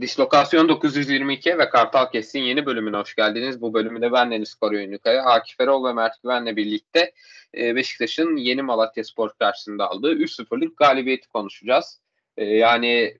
[0.00, 3.60] Dislokasyon 922 ve Kartal Kes'in yeni bölümüne hoş geldiniz.
[3.60, 7.12] Bu bölümde ben Deniz Koruyunkaya, Akif Erol ve Mert Güven'le birlikte
[7.56, 12.00] e, Beşiktaş'ın yeni Malatya Spor karşısında aldığı 3-0'lık galibiyeti konuşacağız.
[12.36, 13.18] E, yani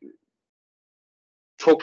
[1.56, 1.82] çok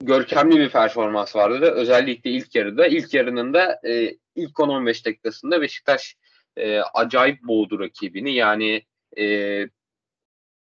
[0.00, 1.70] görkemli bir performans vardı.
[1.70, 2.86] Özellikle ilk yarıda.
[2.86, 6.16] İlk yarının da e, ilk 10-15 dakikasında Beşiktaş
[6.94, 8.34] acayip boğdu rakibini.
[8.34, 8.82] Yani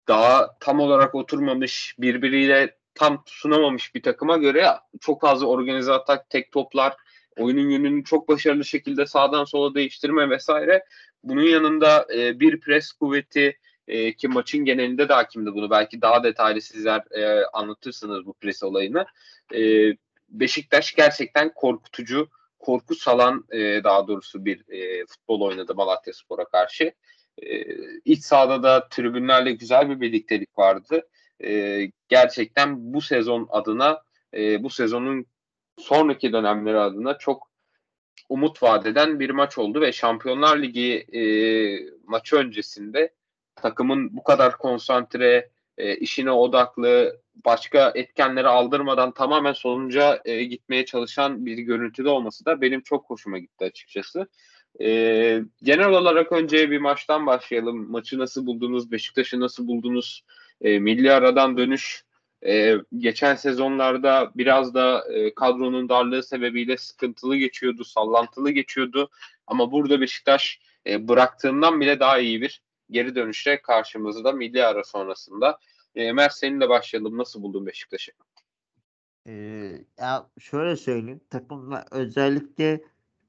[0.07, 4.67] daha tam olarak oturmamış, birbiriyle tam sunamamış bir takıma göre
[5.01, 6.95] çok fazla organize atak, tek toplar,
[7.37, 10.85] oyunun yönünü çok başarılı şekilde sağdan sola değiştirme vesaire.
[11.23, 13.57] Bunun yanında e, bir pres kuvveti
[13.87, 15.69] e, ki maçın genelinde de hakimdi bunu.
[15.69, 19.05] Belki daha detaylı sizler e, anlatırsınız bu pres olayını.
[19.55, 19.61] E,
[20.29, 22.29] Beşiktaş gerçekten korkutucu,
[22.59, 26.93] korku salan e, daha doğrusu bir e, futbol oynadı Malatya Spor'a karşı.
[27.37, 27.65] E,
[28.05, 31.03] iç sahada da tribünlerle güzel bir birliktelik vardı
[31.43, 34.01] e, gerçekten bu sezon adına
[34.33, 35.25] e, bu sezonun
[35.77, 37.49] sonraki dönemleri adına çok
[38.29, 41.21] umut vadeden bir maç oldu ve Şampiyonlar Ligi e,
[42.03, 43.13] maçı öncesinde
[43.55, 51.45] takımın bu kadar konsantre, e, işine odaklı, başka etkenleri aldırmadan tamamen sonuca e, gitmeye çalışan
[51.45, 54.27] bir görüntüde olması da benim çok hoşuma gitti açıkçası.
[54.81, 54.87] E,
[55.63, 57.91] genel olarak önce bir maçtan başlayalım.
[57.91, 58.91] Maçı nasıl buldunuz?
[58.91, 60.23] Beşiktaş'ı nasıl buldunuz?
[60.61, 62.03] E, milli aradan dönüş
[62.45, 69.09] e, geçen sezonlarda biraz da e, kadronun darlığı sebebiyle sıkıntılı geçiyordu, sallantılı geçiyordu.
[69.47, 75.59] Ama burada Beşiktaş e, bıraktığından bile daha iyi bir geri dönüşle karşımızda milli ara sonrasında.
[75.95, 77.17] E, Mert seninle başlayalım.
[77.17, 78.11] Nasıl buldun Beşiktaş'ı?
[79.27, 79.31] Ee,
[79.99, 81.21] ya şöyle söyleyeyim.
[81.29, 82.83] Takımla özellikle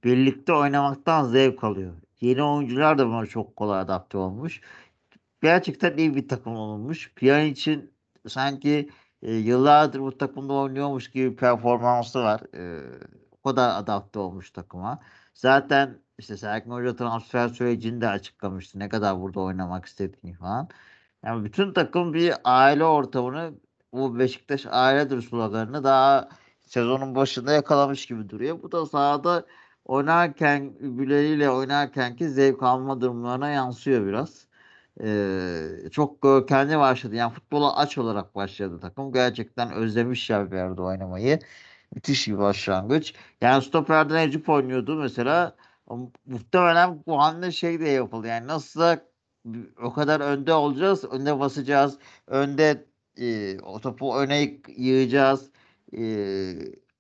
[0.05, 1.95] birlikte oynamaktan zevk alıyor.
[2.20, 4.61] Yeni oyuncular da buna çok kolay adapte olmuş
[5.42, 7.12] gerçekten iyi bir takım olmuş.
[7.50, 7.92] için
[8.28, 8.91] sanki
[9.22, 12.40] e, yıllardır bu takımda oynuyormuş gibi performansı var.
[12.55, 12.83] E,
[13.33, 15.00] o kadar adapte olmuş takıma.
[15.34, 18.79] Zaten işte Serkan Hoca transfer sürecini de açıklamıştı.
[18.79, 20.68] Ne kadar burada oynamak istediğini falan.
[21.24, 23.55] Yani bütün takım bir aile ortamını
[23.92, 26.29] bu Beşiktaş ailedir sloganını daha
[26.61, 28.62] sezonun başında yakalamış gibi duruyor.
[28.62, 29.46] Bu da sahada
[29.84, 34.49] oynarken birbirleriyle oynarkenki zevk alma durumlarına yansıyor biraz.
[35.05, 37.14] Ee, çok görkemli başladı.
[37.16, 39.12] Yani futbola aç olarak başladı takım.
[39.12, 41.38] Gerçekten özlemiş ya bir yerde oynamayı.
[41.94, 43.14] Müthiş bir başlangıç.
[43.40, 45.56] Yani stoperden Ecip oynuyordu mesela.
[46.27, 48.27] Muhtemelen bu hamle şey de yapıldı.
[48.27, 48.96] Yani nasıl
[49.83, 52.84] o kadar önde olacağız, önde basacağız, önde
[53.18, 55.50] e, o topu öne yığacağız.
[55.98, 56.02] E,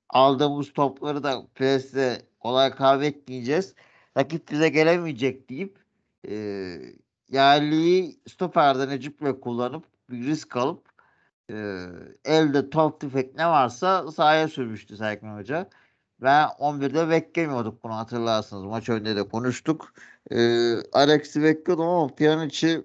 [0.08, 3.74] aldığımız topları da presle kolay kaybetmeyeceğiz.
[4.16, 5.78] Rakip bize gelemeyecek deyip
[6.28, 6.34] e,
[7.30, 10.86] yerliyi stoperden Necip'le kullanıp bir risk alıp
[11.50, 11.86] e,
[12.24, 15.70] elde top tüfek ne varsa sahaya sürmüştü Serkan Hoca.
[16.22, 18.64] Ben 11'de beklemiyorduk bunu hatırlarsınız.
[18.64, 19.94] Maç önünde de konuştuk.
[20.30, 20.38] E,
[20.92, 22.84] Alex'i bekliyordum ama Pjanic'i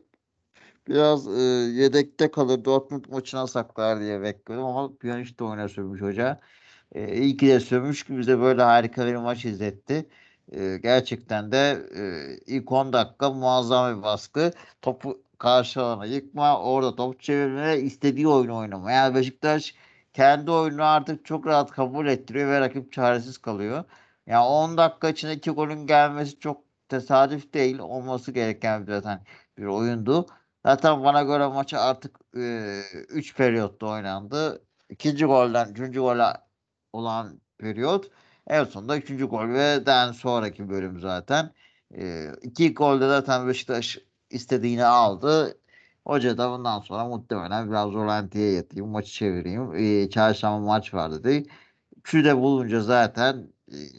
[0.88, 1.42] biraz e,
[1.82, 2.66] yedekte kalır.
[2.66, 6.40] Dortmund maçına saklar diye bekliyordum ama Pjanic de oyuna sürmüş hoca.
[6.96, 10.06] E, iyi ki de sürmüş ki bize böyle harika bir maç izletti.
[10.82, 11.90] Gerçekten de
[12.48, 14.52] ilk 10 dakika muazzam bir baskı.
[14.82, 18.92] Topu karşı alana yıkma, orada top çevirme, istediği oyunu oynama.
[18.92, 19.76] Yani Beşiktaş
[20.14, 23.84] kendi oyunu artık çok rahat kabul ettiriyor ve rakip çaresiz kalıyor.
[24.28, 27.80] Yani 10 dakika içinde iki golün gelmesi çok tesadüf değil.
[27.80, 29.22] Olması gereken bir zaten
[29.58, 30.26] bir oyundu.
[30.66, 34.62] Zaten bana göre maçı artık 3 e, periyotta oynandı.
[34.90, 36.24] İkinci golden üçüncü gole
[36.94, 38.12] olan periyot
[38.48, 39.28] en sonunda 3.
[39.30, 41.52] gol ve den sonraki bölüm zaten.
[41.98, 43.98] E, iki golde zaten Beşiktaş
[44.30, 45.58] istediğini aldı.
[46.06, 49.76] Hoca da bundan sonra muhtemelen biraz rolantiye yatayım, maçı çevireyim.
[49.76, 51.46] E, çarşamba maç var dedi.
[51.98, 53.48] Üçü de bulunca zaten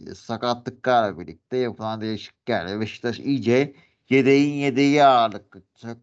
[0.08, 3.74] e, sakatlıklarla birlikte yapılan değişikliklerle Beşiktaş iyice
[4.10, 5.62] yedeğin yedeği ağırlıklı.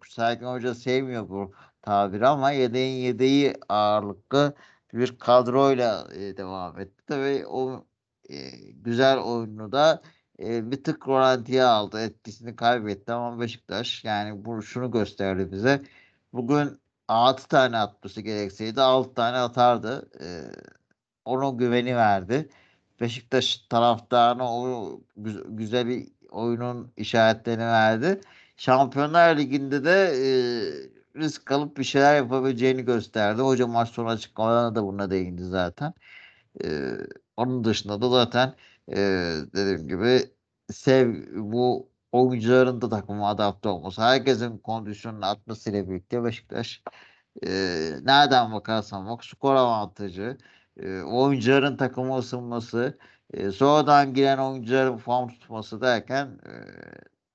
[0.09, 4.55] Serkan Hoca sevmiyor bu tabiri ama yedeğin yedeği ağırlıklı
[4.93, 7.03] bir kadroyla e, devam etti.
[7.07, 7.85] Tabii o
[8.29, 10.01] e, güzel oyunu da
[10.39, 12.01] e, bir tık rolantiye aldı.
[12.01, 15.81] Etkisini kaybetti ama Beşiktaş yani bu şunu gösterdi bize.
[16.33, 20.09] Bugün 6 tane atması gerekseydi 6 tane atardı.
[20.21, 20.27] E,
[21.25, 22.49] onun güveni verdi.
[23.01, 25.01] Beşiktaş taraftarına o
[25.47, 28.21] güzel bir oyunun işaretlerini verdi.
[28.57, 30.29] Şampiyonlar Ligi'nde de e,
[31.19, 33.41] risk alıp bir şeyler yapabileceğini gösterdi.
[33.41, 35.93] Hoca maç sonu açıklamalarına da buna değindi zaten.
[37.37, 38.55] Onun dışında da zaten
[38.89, 38.95] e,
[39.55, 40.19] dediğim gibi
[40.71, 46.83] sev bu oyuncuların da takıma adapte olması, herkesin kondisyonunu atmasıyla birlikte Beşiktaş
[47.47, 47.49] e,
[48.03, 50.37] nereden bakarsan bak skor avantajı,
[50.77, 52.97] e, oyuncuların takımı ısınması,
[53.33, 56.51] e, sonradan giren oyuncuların form tutması derken e,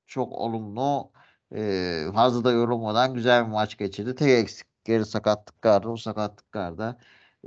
[0.07, 1.13] çok olumlu
[1.55, 4.15] e, fazla da yorulmadan güzel bir maç geçirdi.
[4.15, 5.89] Tek eksikleri sakatlıklardı.
[5.89, 6.99] O sakatlıklarda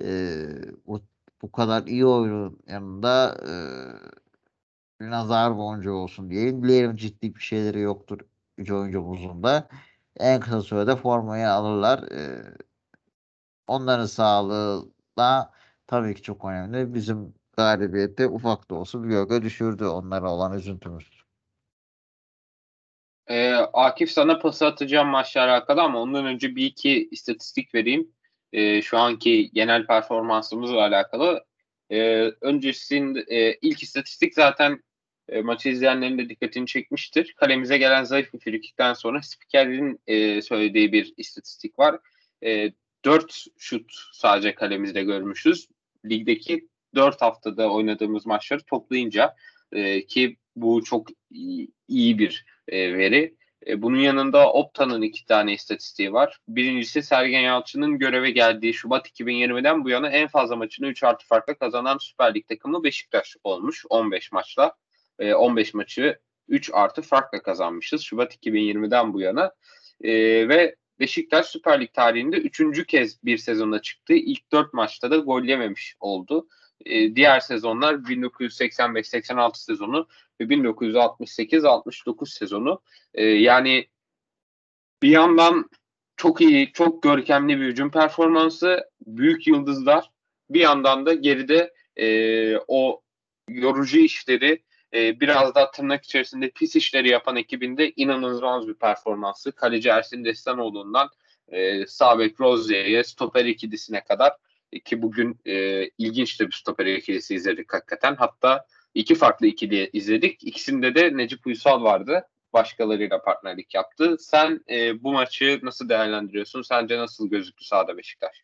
[0.02, 0.08] e,
[1.42, 3.38] bu kadar iyi oyunun yanında
[5.02, 6.64] e, nazar boncuğu olsun diyelim.
[6.64, 8.20] Dileyelim ciddi bir şeyleri yoktur
[8.58, 9.68] üç oyuncumuzun da.
[10.18, 12.12] En kısa sürede formayı alırlar.
[12.12, 12.44] E,
[13.68, 15.52] onların sağlığı da
[15.88, 16.94] tabii ki çok önemli.
[16.94, 21.22] Bizim galibiyette ufak da olsa bir gölge düşürdü onlara olan üzüntümüz.
[23.28, 28.12] Ee, Akif sana pas atacağım maçla alakalı ama ondan önce bir iki istatistik vereyim.
[28.54, 31.46] Ee, şu anki genel performansımızla alakalı.
[31.92, 34.84] Ee, öncesinde e, ilk istatistik zaten
[35.30, 37.34] e, maçı izleyenlerin de dikkatini çekmiştir.
[37.38, 42.00] Kalemize gelen zayıf bir frikikten sonra spikerin e, söylediği bir istatistik var.
[42.44, 42.72] E,
[43.06, 45.68] 4 şut sadece kalemizde görmüşüz.
[46.06, 49.36] Ligdeki 4 haftada oynadığımız maçları toplayınca
[49.72, 53.36] e, ki bu çok iyi, iyi bir e, veri.
[53.68, 56.40] E, bunun yanında Opta'nın iki tane istatistiği var.
[56.48, 61.54] Birincisi Sergen Yalçın'ın göreve geldiği Şubat 2020'den bu yana en fazla maçını 3 artı farkla
[61.54, 64.76] kazanan Süper Lig takımı Beşiktaş olmuş 15 maçla.
[65.20, 69.52] E, 15 maçı 3 artı farkla kazanmışız Şubat 2020'den bu yana.
[70.04, 70.12] E,
[70.50, 74.14] ve Beşiktaş Süper Lig tarihinde üçüncü kez bir sezonda çıktı.
[74.14, 76.48] İlk dört maçta da gol yememiş oldu.
[76.86, 80.08] E, diğer sezonlar 1985-86 sezonu
[80.42, 82.82] ve 1968-69 sezonu.
[83.14, 83.88] E, yani
[85.02, 85.70] bir yandan
[86.18, 90.12] çok iyi, çok görkemli bir hücum performansı, büyük yıldızlar.
[90.50, 93.02] Bir yandan da geride e, o
[93.50, 94.64] yorucu işleri,
[94.94, 99.52] e, biraz daha tırnak içerisinde pis işleri yapan ekibinde inanılmaz bir performansı.
[99.52, 101.10] Kaleci Ersin Destanoğlu'ndan
[101.48, 104.34] e, Sabek Rozier'e stoper ikilisine kadar
[104.80, 108.16] ki bugün e, ilginç de bir stoper ikilisi izledik hakikaten.
[108.16, 110.44] Hatta iki farklı ikili izledik.
[110.44, 112.28] İkisinde de Necip Uysal vardı.
[112.54, 114.18] Başkalarıyla partnerlik yaptı.
[114.20, 116.62] Sen e, bu maçı nasıl değerlendiriyorsun?
[116.62, 118.44] Sence nasıl gözüktü sahada Beşiktaş?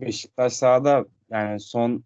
[0.00, 2.04] Beşiktaş sahada yani son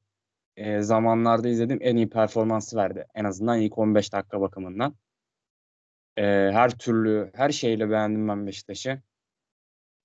[0.57, 3.07] e, zamanlarda izlediğim en iyi performansı verdi.
[3.15, 4.95] En azından ilk 15 dakika bakımından.
[6.17, 9.03] E, her türlü, her şeyle beğendim ben Beşiktaş'ı.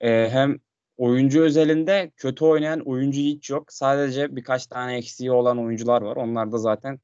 [0.02, 0.60] E, hem
[0.98, 3.74] oyuncu özelinde kötü oynayan oyuncu hiç yok.
[3.74, 6.16] Sadece birkaç tane eksiği olan oyuncular var.
[6.16, 7.00] Onlar da zaten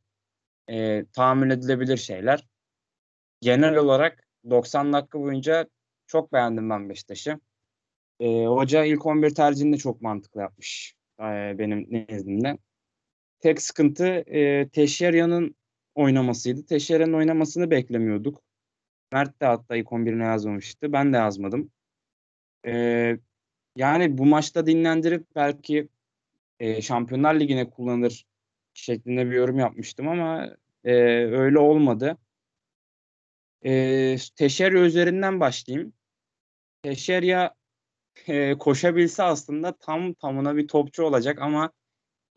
[0.69, 2.47] e, tahammül edilebilir şeyler.
[3.41, 5.67] Genel olarak 90 dakika boyunca
[6.07, 7.39] çok beğendim ben Beşiktaş'ı.
[8.19, 11.23] E, hoca ilk 11 tercihini de çok mantıklı yapmış e,
[11.59, 12.57] benim nezdimde.
[13.39, 15.55] Tek sıkıntı e, Teşerya'nın
[15.95, 16.65] oynamasıydı.
[16.65, 18.41] Teşerya'nın oynamasını beklemiyorduk.
[19.13, 20.93] Mert de hatta ilk 11'ine yazmamıştı.
[20.93, 21.71] Ben de yazmadım.
[22.65, 23.17] E,
[23.75, 25.87] yani bu maçta dinlendirip belki
[26.59, 28.25] e, Şampiyonlar Ligi'ne kullanır
[28.73, 30.93] şeklinde bir yorum yapmıştım ama e,
[31.25, 32.17] öyle olmadı.
[33.65, 35.93] E, Teşerya üzerinden başlayayım.
[36.83, 37.55] Teşerya
[38.27, 41.71] e, koşabilse aslında tam tamına bir topçu olacak ama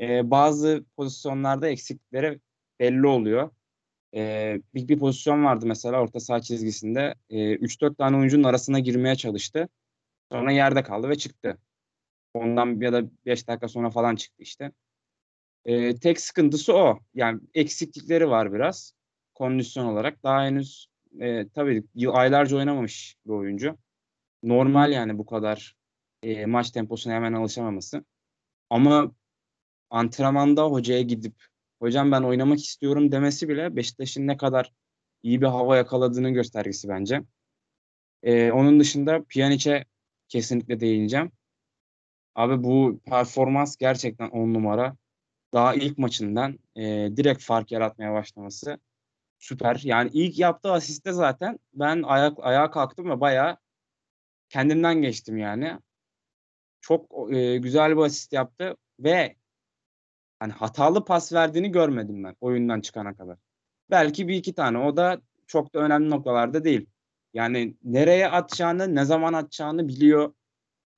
[0.00, 2.40] e, bazı pozisyonlarda eksikleri
[2.80, 3.50] belli oluyor.
[4.14, 7.14] E, bir, bir pozisyon vardı mesela orta saha çizgisinde.
[7.30, 9.68] E, 3-4 tane oyuncunun arasına girmeye çalıştı.
[10.34, 11.58] Sonra yerde kaldı ve çıktı.
[12.34, 14.72] Ondan ya da 5 dakika sonra falan çıktı işte.
[15.64, 17.00] Ee, tek sıkıntısı o.
[17.14, 18.92] Yani eksiklikleri var biraz
[19.34, 20.22] kondisyon olarak.
[20.22, 20.86] Daha henüz
[21.20, 23.78] e, tabii aylarca oynamamış bir oyuncu.
[24.42, 25.76] Normal yani bu kadar
[26.22, 28.04] e, maç temposuna hemen alışamaması.
[28.70, 29.12] Ama
[29.90, 31.34] antrenmanda hocaya gidip
[31.78, 34.72] hocam ben oynamak istiyorum demesi bile Beşiktaş'ın ne kadar
[35.22, 37.22] iyi bir hava yakaladığını göstergesi bence.
[38.22, 39.84] Ee, onun dışında Pjanic'e
[40.28, 41.32] kesinlikle değineceğim.
[42.34, 44.96] Abi bu performans gerçekten on numara.
[45.52, 46.82] Daha ilk maçından e,
[47.16, 48.78] direkt fark yaratmaya başlaması
[49.38, 49.80] süper.
[49.84, 53.58] Yani ilk yaptığı asiste zaten ben ayak ayağa kalktım ve bayağı
[54.48, 55.78] kendimden geçtim yani.
[56.80, 59.36] Çok e, güzel bir asist yaptı ve
[60.38, 63.38] hani hatalı pas verdiğini görmedim ben oyundan çıkana kadar.
[63.90, 66.86] Belki bir iki tane o da çok da önemli noktalarda değil.
[67.34, 70.34] Yani nereye atacağını, ne zaman atacağını biliyor.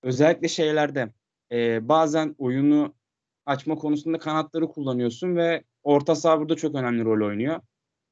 [0.02, 1.12] Özellikle şeylerde
[1.52, 2.95] e, bazen oyunu
[3.47, 7.61] açma konusunda kanatları kullanıyorsun ve orta saha burada çok önemli rol oynuyor.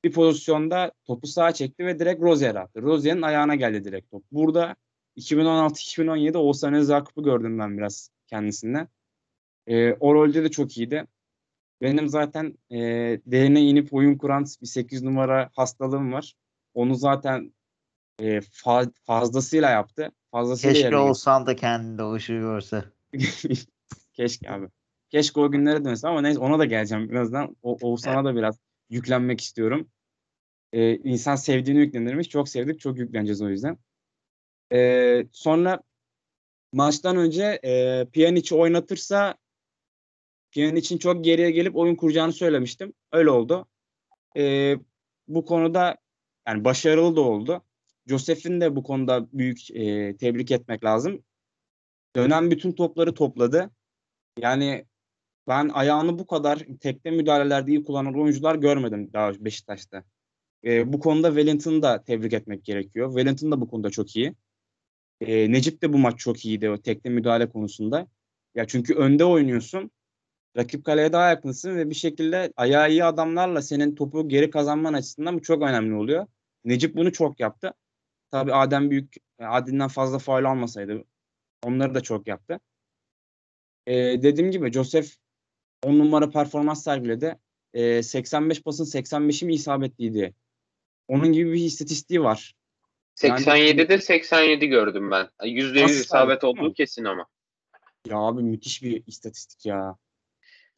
[0.04, 2.83] Bir pozisyonda topu sağa çekti ve direkt Rozier'e attı.
[2.83, 4.25] Rozier'in ayağına geldi direkt top.
[4.33, 4.76] Burada
[5.16, 8.88] 2016-2017 Oğuzhan Özakup'u gördüm ben biraz kendisinden.
[9.66, 11.07] E, o rolde de çok iyiydi.
[11.81, 12.78] Benim zaten e,
[13.26, 16.35] derine inip oyun kuran bir 8 numara hastalığım var.
[16.75, 17.52] Onu zaten
[18.18, 20.12] e, fa- fazlasıyla yaptı.
[20.30, 22.85] fazlasıyla Keşke olsan da kendinde o ışığı görse.
[24.12, 24.68] Keşke abi.
[25.11, 27.56] Keşke o günlere dönse ama neyse ona da geleceğim birazdan.
[27.62, 28.59] O, Oğuzhan'a da biraz
[28.90, 29.88] yüklenmek istiyorum.
[30.73, 32.28] Ee, insan sevdiğini yüklenirmiş.
[32.28, 32.80] Çok sevdik.
[32.80, 33.78] Çok yükleneceğiz o yüzden.
[34.73, 35.83] Ee, sonra
[36.73, 39.35] maçtan önce e, Pjanic'i oynatırsa
[40.50, 42.92] Pjanic'in çok geriye gelip oyun kuracağını söylemiştim.
[43.12, 43.66] Öyle oldu.
[44.37, 44.76] Ee,
[45.28, 45.97] bu konuda
[46.49, 47.62] yani başarılı da oldu.
[48.07, 51.25] Josef'in de bu konuda büyük e, tebrik etmek lazım.
[52.17, 53.71] Dönen bütün topları topladı.
[54.39, 54.87] Yani
[55.49, 60.05] ben ayağını bu kadar tekne müdahalelerde iyi kullanan oyuncular görmedim daha Beşiktaş'ta.
[60.65, 63.09] E, bu konuda Wellington'ı da tebrik etmek gerekiyor.
[63.09, 64.35] Wellington da bu konuda çok iyi.
[65.21, 68.07] E, Necip de bu maç çok iyiydi o tekne müdahale konusunda.
[68.55, 69.91] Ya çünkü önde oynuyorsun.
[70.57, 75.37] Rakip kaleye daha yakınsın ve bir şekilde ayağı iyi adamlarla senin topu geri kazanman açısından
[75.37, 76.27] bu çok önemli oluyor.
[76.65, 77.75] Necip bunu çok yaptı.
[78.35, 81.05] Tabii Adem Büyük Adem'den fazla faul almasaydı
[81.62, 82.61] onları da çok yaptı.
[83.87, 85.09] Ee, dediğim gibi Joseph
[85.83, 87.38] 10 numara performans sergiledi.
[87.75, 90.35] Ee, 85 pasın 85'i mi isabetliydi?
[91.09, 92.55] Onun gibi bir istatistiği var.
[93.23, 95.29] Yani- 87'de 87 gördüm ben.
[95.45, 96.75] %100 Nasıl isabet olduğu mi?
[96.75, 97.26] kesin ama.
[98.07, 99.97] Ya abi müthiş bir istatistik ya.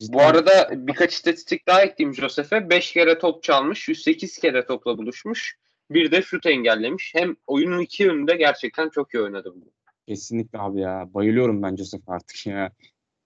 [0.00, 0.14] Cidden.
[0.14, 2.70] Bu arada birkaç istatistik daha ekleyeyim Josef'e.
[2.70, 5.58] 5 kere top çalmış, 108 kere topla buluşmuş.
[5.90, 7.12] Bir de şut engellemiş.
[7.14, 9.52] Hem oyunun iki yönünde gerçekten çok iyi oynadı.
[9.56, 9.72] bu.
[10.08, 11.14] Kesinlikle abi ya.
[11.14, 12.72] Bayılıyorum ben Joseph artık ya.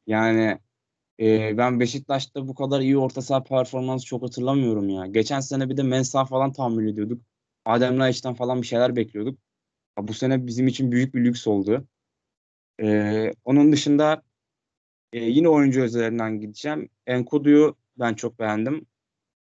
[0.06, 0.58] Yani
[1.20, 5.06] e, ben Beşiktaş'ta bu kadar iyi orta saha performansı çok hatırlamıyorum ya.
[5.06, 7.22] Geçen sene bir de Mensah falan tahammül ediyorduk.
[7.64, 9.38] Adem Laiç'ten falan bir şeyler bekliyorduk.
[9.98, 11.88] Ya bu sene bizim için büyük bir lüks oldu.
[12.82, 14.22] E, onun dışında
[15.12, 16.88] e, yine oyuncu özelliğinden gideceğim.
[17.06, 18.86] Enkudu'yu ben çok beğendim.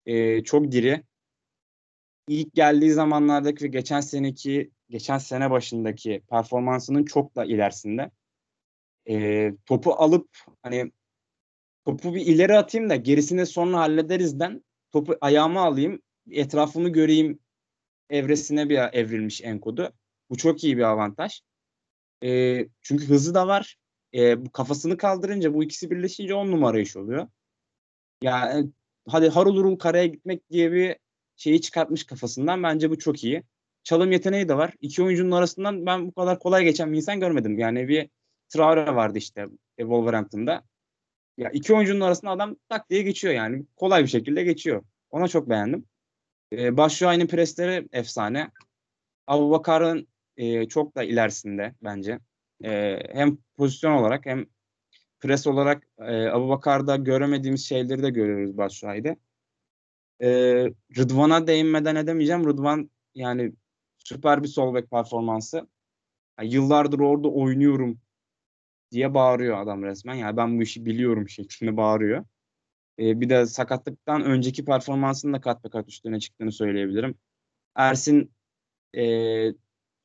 [0.06, 1.04] E, çok diri.
[2.28, 8.12] İlk geldiği zamanlardaki ve geçen seneki geçen sene başındaki performansının çok da ilerisinde.
[9.10, 10.30] E, topu alıp
[10.62, 10.92] hani
[11.86, 16.02] topu bir ileri atayım da gerisini sonra hallederizden topu ayağıma alayım
[16.32, 17.40] etrafımı göreyim
[18.10, 19.94] evresine bir evrilmiş Enkodu.
[20.30, 21.42] Bu çok iyi bir avantaj.
[22.24, 23.78] E, çünkü hızı da var.
[24.14, 27.28] E, bu kafasını kaldırınca bu ikisi birleşince on numara iş oluyor.
[28.22, 28.70] Yani
[29.08, 30.96] hadi harul karaya gitmek diye bir
[31.36, 32.64] şeyi çıkartmış kafasından.
[32.64, 33.44] Bence bu çok iyi.
[33.84, 34.74] Çalım yeteneği de var.
[34.82, 37.60] İki oyuncunun arasından ben bu kadar kolay geçen bir insan görmedim.
[37.60, 38.10] Yani bir
[38.50, 39.42] Traore vardı işte
[39.78, 40.64] e, Wolverhampton'da.
[41.38, 43.66] Ya iki oyuncunun arasında adam tak diye geçiyor yani.
[43.76, 44.84] Kolay bir şekilde geçiyor.
[45.10, 45.86] Ona çok beğendim.
[46.54, 48.52] Ee, Başşuay'ın presleri efsane.
[49.28, 52.20] Abu Bakar'ın e, çok da ilerisinde bence.
[52.64, 54.46] E, hem pozisyon olarak hem
[55.20, 59.16] pres olarak e, Abu Bakar'da göremediğimiz şeyleri de görüyoruz Başşuay'da.
[60.24, 60.30] E,
[60.98, 62.48] Rıdvan'a değinmeden edemeyeceğim.
[62.48, 63.54] Rıdvan yani
[63.98, 65.68] süper bir sol bek performansı.
[66.40, 68.00] Yani yıllardır orada oynuyorum
[68.92, 70.16] diye bağırıyor adam resmen.
[70.16, 72.26] Yani ben bu işi biliyorum şeklinde bağırıyor.
[73.00, 77.16] Ee, bir de sakatlıktan önceki performansının da kat be kat üstüne çıktığını söyleyebilirim.
[77.76, 78.32] Ersin
[78.96, 79.04] e,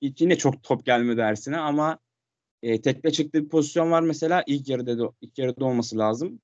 [0.00, 1.98] yine çok top gelmedi Ersin'e ama
[2.62, 6.40] e, tekle çıktığı bir pozisyon var mesela ilk yarıda da, ilk yarıda olması lazım.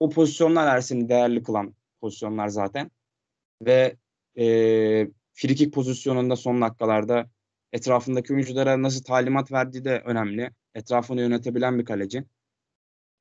[0.00, 2.90] O pozisyonlar Ersin'i değerli kılan pozisyonlar zaten.
[3.62, 3.96] Ve
[4.38, 4.44] e,
[5.32, 7.30] frikik pozisyonunda son dakikalarda
[7.72, 10.50] etrafındaki oyunculara nasıl talimat verdiği de önemli.
[10.74, 12.24] Etrafını yönetebilen bir kaleci.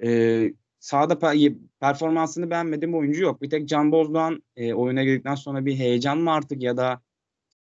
[0.03, 3.41] Ee, sahada pe- performansını beğenmediğim oyuncu yok.
[3.41, 7.01] Bir tek Can Bozdoğan e, oyuna girdikten sonra bir heyecan mı artık ya da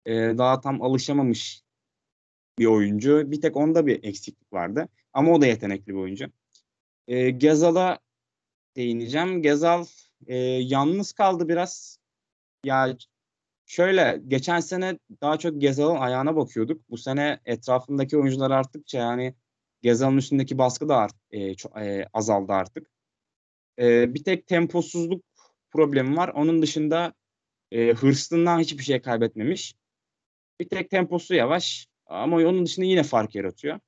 [0.05, 1.61] e, daha tam alışamamış
[2.59, 3.31] bir oyuncu.
[3.31, 4.89] Bir tek onda bir eksiklik vardı.
[5.13, 6.25] Ama o da yetenekli bir oyuncu.
[7.07, 7.99] E, Gezal'a
[8.75, 9.41] değineceğim.
[9.41, 9.85] Gezal
[10.27, 11.99] e, yalnız kaldı biraz.
[12.65, 12.97] Ya
[13.67, 16.89] Şöyle geçen sene daha çok Gezal'ın ayağına bakıyorduk.
[16.89, 19.35] Bu sene etrafındaki oyuncular arttıkça yani
[19.81, 22.91] Gezal'ın üstündeki baskı da art, e, ço- e, azaldı artık.
[23.79, 25.25] E, bir tek temposuzluk
[25.71, 26.29] problemi var.
[26.29, 27.13] Onun dışında
[27.71, 29.75] e, hırslığından hiçbir şey kaybetmemiş.
[30.59, 33.79] Bir tek temposu yavaş ama onun dışında yine fark yaratıyor.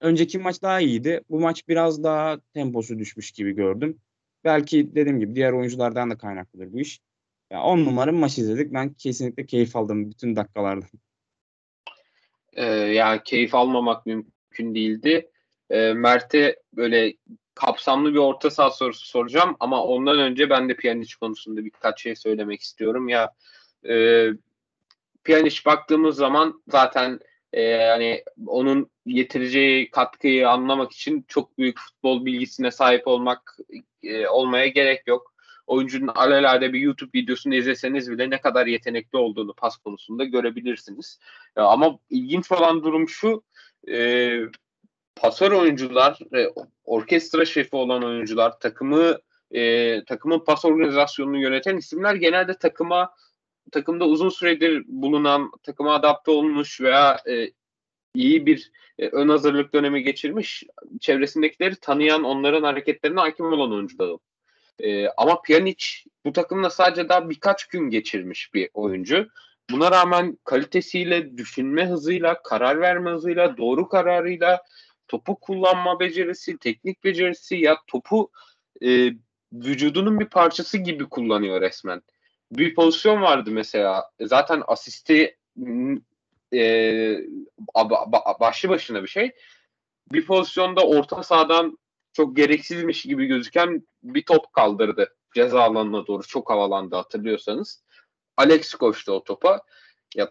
[0.00, 1.22] Önceki maç daha iyiydi.
[1.30, 4.00] Bu maç biraz daha temposu düşmüş gibi gördüm.
[4.44, 7.00] Belki dediğim gibi diğer oyunculardan da kaynaklıdır bu iş.
[7.50, 8.72] Ya 10 numara maç izledik.
[8.74, 10.88] Ben kesinlikle keyif aldım bütün dakikalardan.
[12.52, 15.30] Ee, yani keyif almamak mümkün değildi.
[15.70, 17.14] Ee, Mert'e böyle
[17.54, 22.16] kapsamlı bir orta saha sorusu soracağım ama ondan önce ben de Pjanic konusunda birkaç şey
[22.16, 23.08] söylemek istiyorum.
[23.08, 23.34] Ya
[23.88, 24.26] e,
[25.24, 27.20] Pjanic baktığımız zaman zaten
[27.52, 33.56] e, yani onun getireceği katkıyı anlamak için çok büyük futbol bilgisine sahip olmak
[34.02, 35.29] e, olmaya gerek yok.
[35.70, 41.18] Oyuncunun alelade bir YouTube videosunu izleseniz bile ne kadar yetenekli olduğunu pas konusunda görebilirsiniz.
[41.56, 43.42] Ya ama ilginç olan durum şu
[43.88, 44.30] e,
[45.16, 46.48] pasör oyuncular, e,
[46.84, 49.18] orkestra şefi olan oyuncular, takımı
[49.50, 53.14] e, takımın pas organizasyonunu yöneten isimler genelde takıma
[53.72, 57.50] takımda uzun süredir bulunan, takıma adapte olmuş veya e,
[58.14, 60.64] iyi bir e, ön hazırlık dönemi geçirmiş,
[61.00, 64.18] çevresindekileri tanıyan, onların hareketlerine hakim olan oyuncular.
[64.82, 65.84] E, ama Pjanic
[66.24, 69.28] bu takımda sadece daha birkaç gün geçirmiş bir oyuncu.
[69.70, 74.62] Buna rağmen kalitesiyle, düşünme hızıyla, karar verme hızıyla, doğru kararıyla,
[75.08, 78.30] topu kullanma becerisi, teknik becerisi ya topu
[78.82, 79.12] e,
[79.52, 82.02] vücudunun bir parçası gibi kullanıyor resmen.
[82.52, 84.10] Bir pozisyon vardı mesela.
[84.20, 85.36] Zaten asisti
[86.54, 86.62] e,
[88.40, 89.30] başlı başına bir şey.
[90.12, 91.78] Bir pozisyonda orta sahadan
[92.20, 96.22] çok gereksizmiş gibi gözüken bir top kaldırdı ceza alanına doğru.
[96.22, 97.82] Çok havalandı hatırlıyorsanız.
[98.36, 99.60] Alex koştu o topa.
[100.14, 100.30] Ya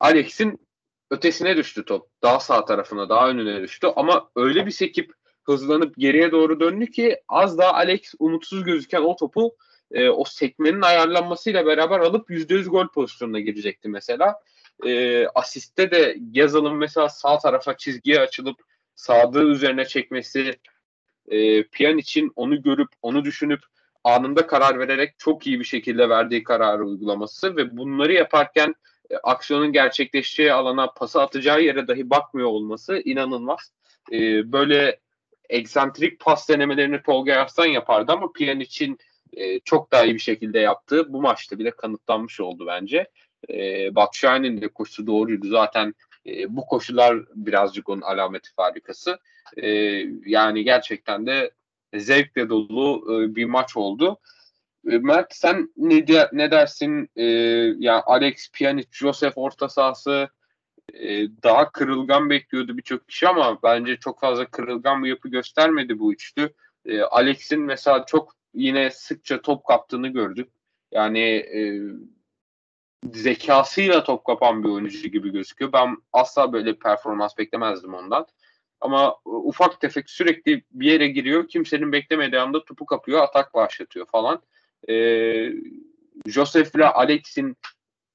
[0.00, 0.66] Alex'in
[1.10, 2.08] ötesine düştü top.
[2.22, 3.86] Daha sağ tarafına, daha önüne düştü.
[3.96, 5.12] Ama öyle bir sekip
[5.44, 9.56] hızlanıp geriye doğru döndü ki az daha Alex umutsuz gözüken o topu
[9.90, 14.40] e, o sekmenin ayarlanmasıyla beraber alıp %100 gol pozisyonuna girecekti mesela.
[14.86, 18.56] E, asiste de Yazal'ın mesela sağ tarafa çizgiye açılıp
[18.94, 20.58] sağdığı üzerine çekmesi
[21.28, 23.60] e, Piyan için onu görüp onu düşünüp
[24.04, 28.74] anında karar vererek çok iyi bir şekilde verdiği kararı uygulaması ve bunları yaparken
[29.10, 33.72] e, aksiyonun gerçekleşeceği alana pası atacağı yere dahi bakmıyor olması inanılmaz.
[34.12, 35.00] E, böyle
[35.48, 38.98] eksantrik pas denemelerini Tolga Arslan yapardı ama Piyan için
[39.32, 43.06] e, çok daha iyi bir şekilde yaptığı bu maçta bile kanıtlanmış oldu bence.
[43.50, 45.48] E, Batshuayi'nin de koşusu doğruydu.
[45.48, 45.94] Zaten
[46.26, 49.18] e, bu koşular birazcık onun alameti farikası.
[49.56, 49.68] E,
[50.26, 51.50] yani gerçekten de
[51.94, 54.18] zevkle dolu e, bir maç oldu.
[54.90, 57.10] E, Mert sen ne, de, ne dersin?
[57.16, 57.24] E,
[57.78, 60.28] yani Alex Pjanic, Josef orta sahası
[60.94, 66.12] e, daha kırılgan bekliyordu birçok kişi ama bence çok fazla kırılgan bir yapı göstermedi bu
[66.12, 66.52] üçlü.
[66.86, 70.48] E, Alex'in mesela çok yine sıkça top kaptığını gördük.
[70.92, 71.82] Yani e,
[73.12, 75.72] zekasıyla top kapan bir oyuncu gibi gözüküyor.
[75.72, 78.26] Ben asla böyle performans beklemezdim ondan.
[78.80, 81.48] Ama ufak tefek sürekli bir yere giriyor.
[81.48, 84.42] Kimsenin beklemediği anda topu kapıyor, atak başlatıyor falan.
[84.88, 85.52] Ee,
[86.26, 87.56] Joseph ile Alex'in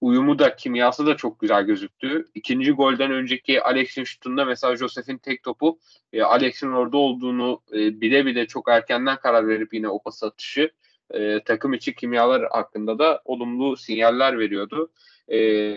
[0.02, 2.26] uyumu da kimyası da çok güzel gözüktü.
[2.36, 5.80] İkinci golden önceki Alex'in şutunda mesela Joseph'in tek topu
[6.14, 10.72] e, Alex'in orada olduğunu e, bile bile çok erkenden karar verip yine o pas atışı
[11.12, 14.92] e, takım içi kimyalar hakkında da olumlu sinyaller veriyordu.
[15.32, 15.76] E,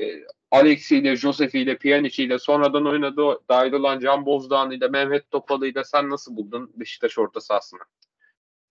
[0.51, 5.67] Alex ile Joseph ile Pjanic ile sonradan oynadı dahil olan Can Bozdağ ile Mehmet Topalı
[5.67, 7.81] ile sen nasıl buldun Beşiktaş orta sahasını?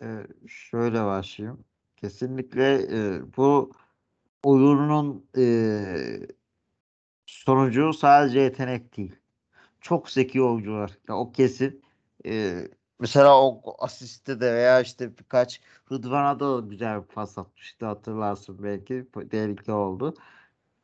[0.01, 1.63] Ee, şöyle başlayayım.
[1.97, 3.71] Kesinlikle e, bu
[4.43, 5.43] oyunun e,
[7.25, 9.15] sonucu sadece yetenek değil.
[9.81, 10.91] Çok zeki oyuncular.
[11.07, 11.81] Ya, o kesin.
[12.25, 12.55] E,
[12.99, 19.07] mesela o asiste de veya işte birkaç Rıdvan'a da güzel bir pas atmıştı hatırlarsın belki.
[19.31, 20.13] Tehlike oldu.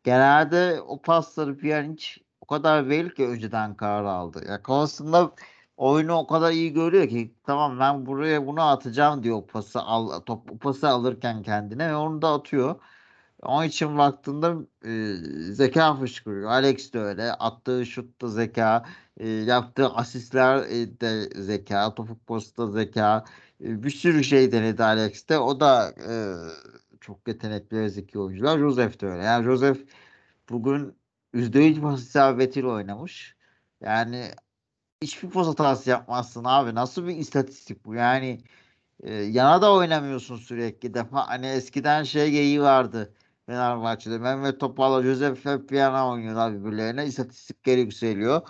[0.04, 2.06] Genelde o pasları Pjanic
[2.42, 4.46] o kadar verir ki önceden karar aldı.
[4.50, 5.32] Ya kafasında
[5.78, 10.20] oyunu o kadar iyi görüyor ki tamam ben buraya bunu atacağım diyor o pası al,
[10.20, 12.76] top pası alırken kendine ve onu da atıyor.
[13.42, 16.52] Onun için baktığında e, zeka fışkırıyor.
[16.52, 17.34] Alex de öyle.
[17.34, 18.86] Attığı şut da zeka.
[19.46, 20.70] Yaptığı asistler
[21.02, 21.96] de zeka.
[21.96, 23.26] Topuk postu da zeka.
[23.60, 25.40] Bir sürü şey denedi Alex de.
[25.40, 25.94] O da
[27.02, 28.60] çok yetenekli ve zeki oyuncular.
[28.60, 29.24] Joseph de öyle.
[29.24, 29.80] Yani Joseph
[30.50, 30.96] bugün
[31.34, 32.16] %100 pas
[32.66, 33.36] oynamış.
[33.82, 34.32] Yani
[35.02, 36.76] hiçbir pas hatası yapmazsın abi.
[36.76, 37.96] Nasıl bir istatistik bu?
[37.96, 38.44] Yani
[39.04, 40.94] e, yana da oynamıyorsun sürekli.
[40.94, 43.14] Defa hani eskiden şey geyiği vardı
[43.46, 44.18] Fenerbahçe'de.
[44.18, 47.06] Mehmet Topal'la Josef hep yana oynuyorlar birbirlerine.
[47.06, 48.42] İstatistikleri yükseliyor.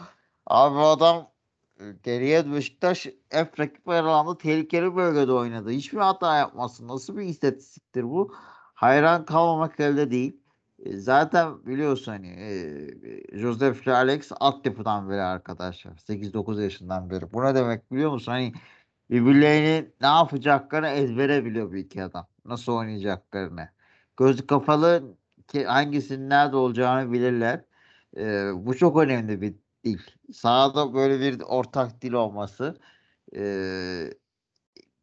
[0.47, 1.31] Abi adam
[1.79, 5.69] e, geriye Beşiktaş hep rakip alanda tehlikeli bölgede oynadı.
[5.69, 6.87] Hiçbir hata yapmasın.
[6.87, 8.35] Nasıl bir istatistiktir bu?
[8.73, 10.41] Hayran kalmamak elde değil.
[10.79, 15.91] E, zaten biliyorsun hani e, Joseph ile Alex altyapıdan beri arkadaşlar.
[15.91, 17.33] 8-9 yaşından beri.
[17.33, 18.31] Bu ne demek biliyor musun?
[18.31, 18.53] Hani
[19.09, 22.27] birbirlerini ne yapacaklarını ezbere biliyor bir iki adam.
[22.45, 23.69] Nasıl oynayacaklarını.
[24.17, 27.65] Gözü kapalı ki hangisinin nerede olacağını bilirler.
[28.17, 29.55] E, bu çok önemli bir
[29.85, 29.99] dil.
[30.33, 32.77] Sahada böyle bir ortak dil olması.
[33.35, 33.43] E,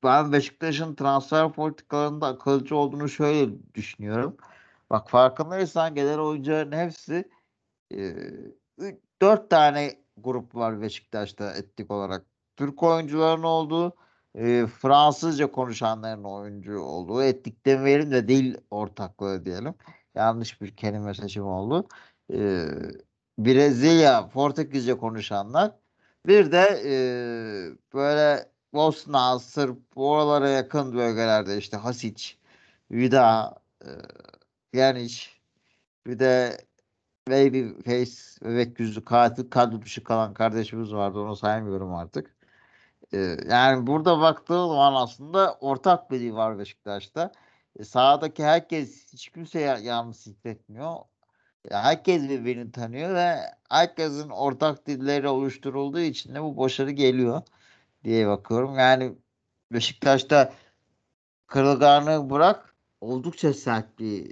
[0.03, 4.37] ben Beşiktaş'ın transfer politikalarında akılcı olduğunu şöyle düşünüyorum.
[4.91, 7.31] Bak farkındaysan gelen oyuncuların hepsi
[7.95, 8.17] e,
[9.23, 12.27] 4 tane grup var Beşiktaş'ta etnik olarak.
[12.57, 13.97] Türk oyuncuların olduğu,
[14.35, 19.75] e, Fransızca konuşanların oyuncu olduğu, etnik demeyelim de dil ortaklığı diyelim.
[20.15, 21.89] Yanlış bir kelime seçimi oldu.
[22.33, 22.69] E,
[23.39, 25.73] Brezilya, Portekizce konuşanlar,
[26.27, 26.95] Bir de e,
[27.95, 32.35] böyle Bosna, Sırp, oralara yakın bölgelerde işte Hasic,
[32.91, 33.89] Vida, e,
[34.73, 35.17] Pjanic,
[36.07, 36.59] bir de
[37.29, 38.13] Babyface,
[38.45, 41.19] bebek yüzlü katil kadro dışı kalan kardeşimiz vardı.
[41.21, 42.37] Onu saymıyorum artık.
[43.15, 47.33] E, yani burada baktığım zaman aslında ortak bir var Beşiktaş'ta.
[47.79, 50.97] E, sahadaki herkes hiç kimse ya- yalnız hissetmiyor.
[51.71, 53.37] Herkes birbirini tanıyor ve
[53.71, 57.43] herkesin ortak dilleri oluşturulduğu için de bu başarı geliyor
[58.05, 58.79] diye bakıyorum.
[58.79, 59.13] Yani
[59.73, 60.53] Beşiktaş'ta
[61.47, 64.27] kırılganlığı bırak oldukça sert bir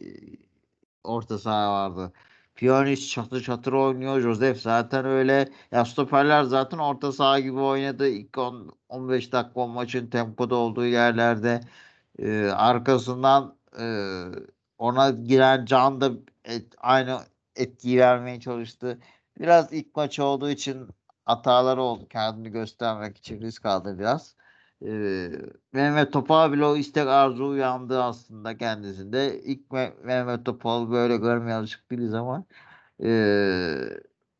[1.04, 2.12] orta saha vardı.
[2.54, 4.20] Pjanic çatır çatır oynuyor.
[4.20, 5.48] Josef zaten öyle.
[5.72, 8.08] Ya stoperler zaten orta saha gibi oynadı.
[8.08, 11.60] İlk 10, 15 dakika maçın tempoda olduğu yerlerde.
[12.18, 13.84] Ee, arkasından e,
[14.78, 16.12] ona giren Can da
[16.44, 17.20] et- aynı
[17.56, 18.98] etkiyi vermeye çalıştı.
[19.40, 20.88] Biraz ilk maç olduğu için
[21.24, 22.08] hataları oldu.
[22.08, 24.36] Kendini göstermek için risk aldı biraz.
[24.86, 25.30] Ee,
[25.72, 29.40] Mehmet Topal bile o istek arzu uyandı aslında kendisinde.
[29.42, 32.44] İlk Me- Mehmet Topal böyle görmeye alışık değiliz ama
[33.04, 33.76] ee,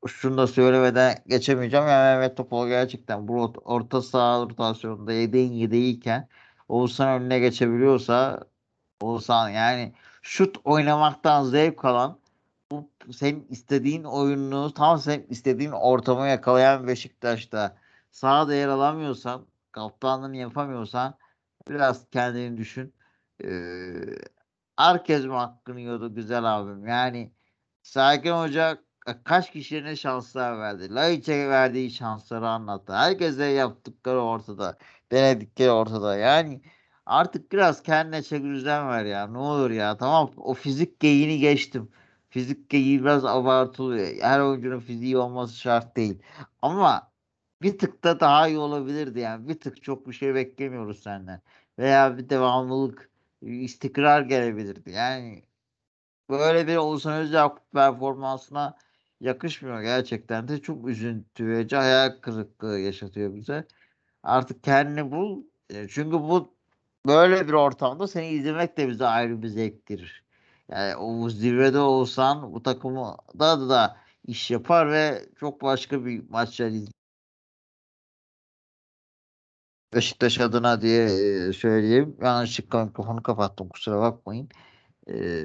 [0.07, 1.87] şunu da söylemeden geçemeyeceğim.
[1.87, 6.29] Yani Mehmet Topal gerçekten bu rot- orta saha rotasyonunda yedeğin yedeğiyken
[6.69, 8.41] Oğuzhan önüne geçebiliyorsa
[9.01, 12.19] Oğuzhan yani şut oynamaktan zevk alan
[12.73, 17.77] bu senin istediğin oyununu tam senin istediğin ortamı yakalayan Beşiktaş'ta
[18.11, 21.15] sahada yer alamıyorsan kaptanlığını yapamıyorsan
[21.69, 22.95] biraz kendini düşün.
[23.45, 23.93] Ee,
[24.77, 26.87] herkes mi hakkını yiyordu güzel abim.
[26.87, 27.33] Yani
[27.83, 28.79] Sergen Hoca
[29.25, 30.95] kaç kişiye ne şanslar verdi.
[30.95, 32.93] Laiç'e verdiği şansları anlattı.
[32.93, 34.79] Herkese yaptıkları ortada.
[35.13, 36.17] Denedikleri ortada.
[36.17, 36.63] Yani
[37.11, 39.27] artık biraz kendine çeki düzen ver ya.
[39.27, 39.97] Ne olur ya.
[39.97, 41.91] Tamam o fizik geyiğini geçtim.
[42.31, 44.09] Fizik geyiği biraz abartılıyor.
[44.23, 46.23] Her oyuncunun fiziği olması şart değil.
[46.63, 47.13] Ama
[47.63, 49.49] bir tık da daha iyi olabilirdi yani.
[49.49, 51.43] Bir tık çok bir şey beklemiyoruz senden.
[51.79, 53.11] Veya bir devamlılık,
[53.43, 54.91] istikrar gelebilirdi.
[54.91, 55.45] Yani
[56.31, 58.77] böyle bir Oğuzhan Özyakup performansına
[59.21, 60.63] yakışmıyor gerçekten de.
[60.63, 63.67] Çok üzüntü verici, hayal kırıklığı yaşatıyor bize.
[64.23, 65.45] Artık kendini bul.
[65.71, 66.57] E, Çünkü bu
[67.07, 70.25] böyle bir ortamda seni izlemek de bize ayrı bir zevktir.
[70.69, 76.69] Yani o zirvede olsan bu takımı da da iş yapar ve çok başka bir maçlar
[76.69, 76.93] izler.
[79.95, 81.09] Beşiktaş adına diye
[81.53, 82.17] söyleyeyim.
[82.23, 84.49] Yanlışlıkla mikrofonu kapattım kusura bakmayın.
[85.11, 85.45] E,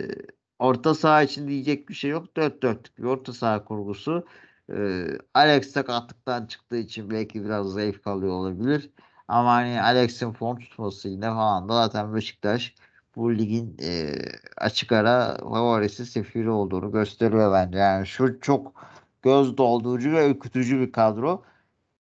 [0.60, 2.36] orta saha için diyecek bir şey yok.
[2.38, 4.26] 4-4'lük bir orta saha kurgusu.
[4.74, 8.92] E, Alex sakatlıktan çıktığı için belki biraz zayıf kalıyor olabilir.
[9.28, 12.76] Ama hani Alex'in form tutmasıyla falan da zaten Beşiktaş
[13.16, 14.16] bu ligin e,
[14.58, 17.78] açık ara favorisi sefiri olduğunu gösteriyor bence.
[17.78, 18.86] Yani şu çok
[19.22, 21.44] göz doldurucu ve ürkütücü bir kadro.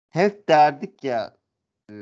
[0.09, 1.37] Hep derdik ya
[1.91, 1.95] e,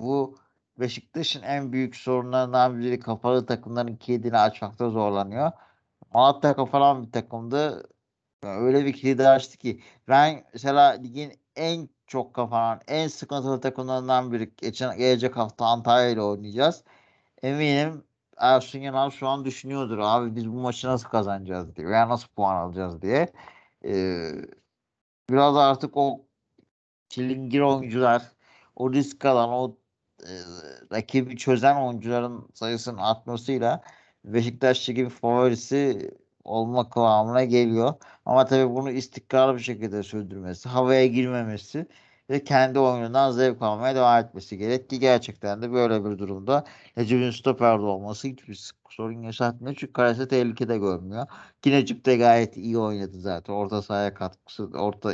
[0.00, 0.38] bu
[0.78, 5.52] Beşiktaş'ın en büyük sorunlarından biri kapalı takımların kilidini açmakta zorlanıyor.
[6.14, 7.88] Malatya kapanan bir takımdı.
[8.44, 14.32] Yani öyle bir kilidi açtı ki ben mesela ligin en çok kapanan, en sıkıntılı takımlarından
[14.32, 14.50] biri.
[14.56, 16.84] Geçen, gelecek hafta Antalya ile oynayacağız.
[17.42, 18.04] Eminim
[18.36, 19.98] Ersun Yanal şu an düşünüyordur.
[19.98, 23.32] Abi biz bu maçı nasıl kazanacağız diye veya nasıl puan alacağız diye.
[23.84, 24.32] Ee,
[25.30, 26.26] biraz artık o
[27.08, 28.22] çilingir oyuncular,
[28.76, 29.76] o risk alan, o
[30.22, 30.32] e,
[30.92, 33.82] rakibi çözen oyuncuların sayısının artmasıyla
[34.24, 36.10] Beşiktaş gibi favorisi
[36.46, 37.94] olma kıvamına geliyor.
[38.26, 41.86] Ama tabii bunu istikrarlı bir şekilde sürdürmesi, havaya girmemesi
[42.30, 46.64] ve kendi oyunundan zevk almaya devam etmesi gerek ki gerçekten de böyle bir durumda
[46.96, 49.76] Necip'in stoperde olması hiçbir sorun yaşatmıyor.
[49.78, 51.26] Çünkü kalesi tehlikede görmüyor.
[51.62, 53.52] Ki Necip de gayet iyi oynadı zaten.
[53.52, 55.12] Orta sahaya katkısı orta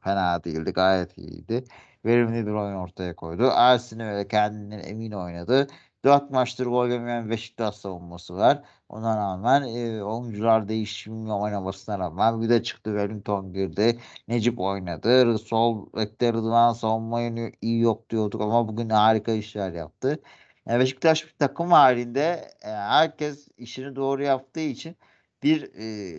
[0.00, 0.72] fena değildi.
[0.72, 1.64] Gayet iyiydi.
[2.04, 3.50] Verimli bir oyun ortaya koydu.
[3.56, 5.66] Ersin öyle kendinden emin oynadı.
[6.04, 8.62] 4 maçtır gol yemeyen Beşiktaş savunması var.
[8.88, 14.00] Ona rağmen e, oyuncular değişimle oynamasına rağmen bir de çıktı Wellington girdi.
[14.28, 15.38] Necip oynadı.
[15.38, 20.22] Sol bekte Rıdvan savunma yönü iyi yok diyorduk ama bugün harika işler yaptı.
[20.66, 24.96] Yani Beşiktaş bir takım halinde e, herkes işini doğru yaptığı için
[25.42, 26.18] bir e,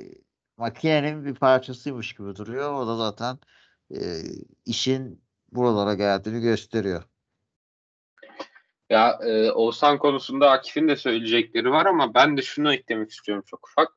[0.58, 2.74] makinenin bir parçasıymış gibi duruyor.
[2.74, 3.40] O da zaten
[3.92, 4.00] e,
[4.66, 5.22] işin
[5.52, 7.04] buralara geldiğini gösteriyor.
[8.90, 13.68] Ya e, Oğuzhan konusunda Akif'in de söyleyecekleri var ama ben de şunu eklemek istiyorum çok
[13.68, 13.90] ufak.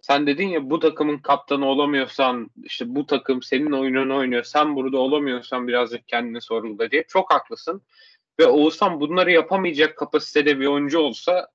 [0.00, 4.42] Sen dedin ya bu takımın kaptanı olamıyorsan işte bu takım senin oyununu oynuyor.
[4.42, 7.04] Sen burada olamıyorsan birazcık kendini sorgula diye.
[7.08, 7.82] Çok haklısın.
[8.40, 11.48] Ve Oğuzhan bunları yapamayacak kapasitede bir oyuncu olsa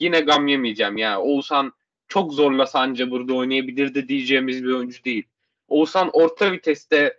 [0.00, 0.96] yine gam yemeyeceğim.
[0.96, 1.72] Yani Oğuzhan
[2.08, 5.24] çok zorlasa anca burada oynayabilirdi diyeceğimiz bir oyuncu değil.
[5.68, 7.16] Oğuzhan orta viteste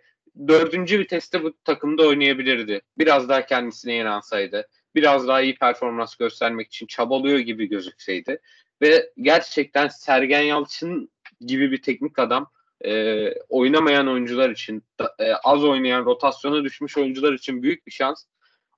[0.48, 2.80] dördüncü viteste bu takımda oynayabilirdi.
[2.98, 4.68] Biraz daha kendisine inansaydı.
[4.94, 8.40] Biraz daha iyi performans göstermek için çabalıyor gibi gözükseydi.
[8.82, 12.50] Ve gerçekten Sergen Yalçın gibi bir teknik adam
[12.84, 14.84] e, oynamayan oyuncular için,
[15.18, 18.24] e, az oynayan, rotasyona düşmüş oyuncular için büyük bir şans.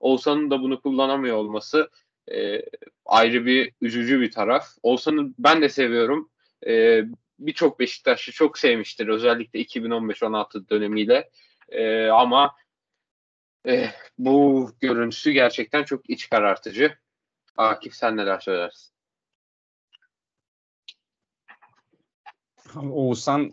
[0.01, 1.91] Oğuzhan'ın da bunu kullanamıyor olması
[2.33, 2.63] e,
[3.07, 4.67] ayrı bir üzücü bir taraf.
[4.83, 6.31] Oğuzhan'ı ben de seviyorum.
[6.67, 7.03] E,
[7.39, 9.09] Birçok Beşiktaşlı çok sevmiştir.
[9.09, 11.31] Özellikle 2015-16 dönemiyle.
[11.69, 12.55] E, ama
[13.67, 16.99] e, bu görüntüsü gerçekten çok iç karartıcı.
[17.57, 18.95] Akif sen neler söylersin?
[22.77, 23.53] Oğuzhan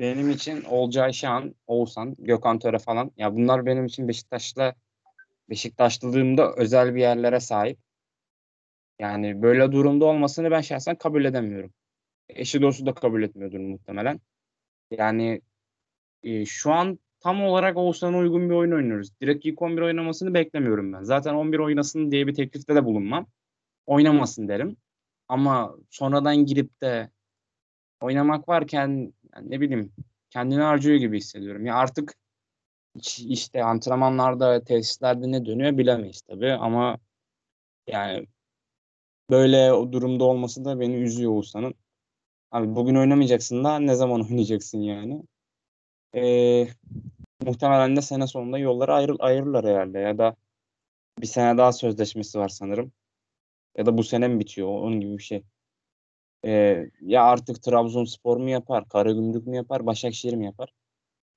[0.00, 3.12] benim için Olcay Şahan, Oğuzhan, Gökhan Töre falan.
[3.16, 4.74] Ya bunlar benim için Beşiktaş'la
[5.50, 7.78] Beşiktaşlılığımda özel bir yerlere sahip.
[8.98, 11.72] Yani böyle durumda olmasını ben şahsen kabul edemiyorum.
[12.28, 14.20] Eşi dostu da kabul etmiyordur muhtemelen.
[14.90, 15.40] Yani
[16.22, 19.20] e, şu an tam olarak Oğuzhan'a uygun bir oyun oynuyoruz.
[19.20, 21.02] Direkt ilk 11 oynamasını beklemiyorum ben.
[21.02, 23.26] Zaten 11 oynasın diye bir teklifte de bulunmam.
[23.86, 24.76] Oynamasın derim.
[25.28, 27.10] Ama sonradan girip de
[28.00, 29.92] oynamak varken yani ne bileyim
[30.30, 31.66] kendini harcıyor gibi hissediyorum.
[31.66, 32.14] Ya artık
[33.18, 36.98] işte antrenmanlarda, tesislerde ne dönüyor bilemeyiz tabii ama
[37.86, 38.26] yani
[39.30, 41.74] böyle o durumda olması da beni üzüyor Oğuzhan'ın.
[42.50, 45.22] Abi bugün oynamayacaksın da ne zaman oynayacaksın yani?
[46.14, 46.68] Ee,
[47.42, 50.36] muhtemelen de sene sonunda yolları ayrı, ayrılırlar herhalde ya da
[51.20, 52.92] bir sene daha sözleşmesi var sanırım.
[53.76, 54.68] Ya da bu sene mi bitiyor?
[54.68, 55.44] Onun gibi bir şey.
[56.44, 60.72] Ee, ya artık Trabzonspor mu yapar, Karagümrük mü yapar, Başakşehir mi yapar?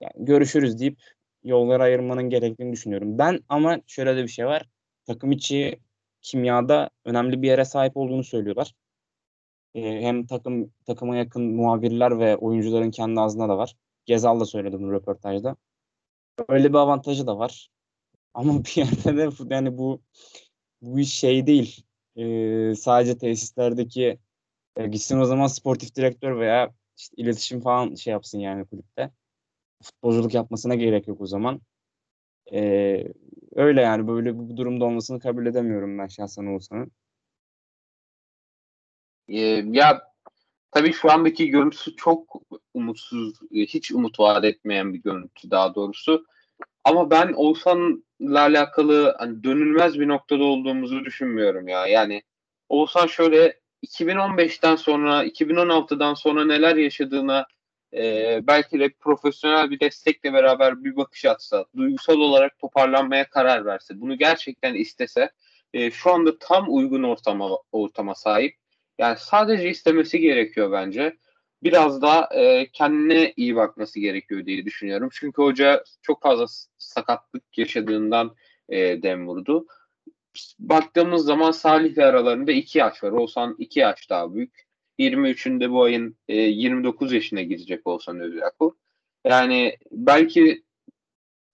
[0.01, 1.03] Yani görüşürüz deyip
[1.43, 3.17] yolları ayırmanın gerektiğini düşünüyorum.
[3.17, 4.69] Ben ama şöyle de bir şey var.
[5.05, 5.79] Takım içi
[6.21, 8.75] kimyada önemli bir yere sahip olduğunu söylüyorlar.
[9.75, 13.75] Ee, hem takım takıma yakın muhabirler ve oyuncuların kendi ağzına da var.
[14.05, 15.55] Gezal da söyledi bunu röportajda.
[16.49, 17.69] Öyle bir avantajı da var.
[18.33, 20.01] Ama bir yerde de yani bu
[20.81, 21.85] bu iş şey değil.
[22.17, 24.19] Ee, sadece tesislerdeki
[24.75, 29.11] e, gitsin o zaman sportif direktör veya işte iletişim falan şey yapsın yani kulüpte.
[29.83, 31.61] Futbolculuk yapmasına gerek yok o zaman.
[32.53, 33.07] Ee,
[33.55, 36.91] öyle yani böyle bu durumda olmasını kabul edemiyorum ben şahsen Oğuzhan'ın.
[39.27, 39.39] Ee,
[39.71, 40.01] ya
[40.71, 42.41] tabii şu andaki görüntüsü çok
[42.73, 46.25] umutsuz, hiç umut vaat etmeyen bir görüntü daha doğrusu.
[46.83, 51.87] Ama ben Oğuzhan'la alakalı hani dönülmez bir noktada olduğumuzu düşünmüyorum ya.
[51.87, 52.21] Yani
[52.69, 57.45] Oğuzhan şöyle 2015'ten sonra, 2016'dan sonra neler yaşadığına
[57.93, 64.01] e, belki de profesyonel bir destekle beraber bir bakış atsa, duygusal olarak toparlanmaya karar verse,
[64.01, 65.31] bunu gerçekten istese,
[65.73, 68.55] e, şu anda tam uygun ortama ortama sahip.
[68.97, 71.17] Yani sadece istemesi gerekiyor bence.
[71.63, 75.09] Biraz da e, kendine iyi bakması gerekiyor diye düşünüyorum.
[75.13, 76.45] Çünkü hoca çok fazla
[76.77, 78.35] sakatlık yaşadığından
[78.69, 79.67] e, dem vurdu
[80.59, 83.11] baktığımız zaman Salih ve aralarında 2 yaş var.
[83.11, 84.63] Olsan 2 yaş daha büyük.
[84.99, 88.77] 23'ünde bu ayın e, 29 yaşına girecek Olsan Özyaku.
[89.25, 90.63] Yani belki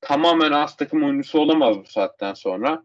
[0.02, 2.84] tamamen az takım oyuncusu olamaz bu saatten sonra.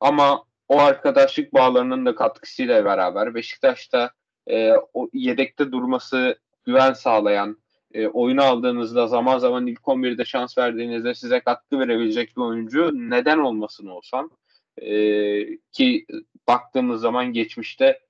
[0.00, 4.10] Ama o arkadaşlık bağlarının da katkısıyla beraber Beşiktaş'ta
[4.46, 7.58] e, o yedekte durması güven sağlayan,
[7.94, 13.38] e, oyunu aldığınızda zaman zaman ilk 11'de şans verdiğinizde size katkı verebilecek bir oyuncu neden
[13.38, 14.30] olmasın olsan
[14.78, 14.90] e,
[15.72, 16.06] ki
[16.48, 18.00] baktığımız zaman geçmişte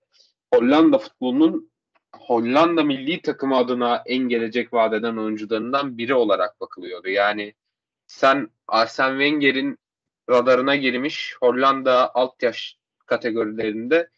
[0.55, 1.71] Hollanda futbolunun
[2.17, 7.09] Hollanda milli takımı adına en gelecek vadeden oyuncularından biri olarak bakılıyordu.
[7.09, 7.55] Yani
[8.07, 9.79] sen Arsene Wenger'in
[10.31, 14.11] radarına girmiş Hollanda alt yaş kategorilerinde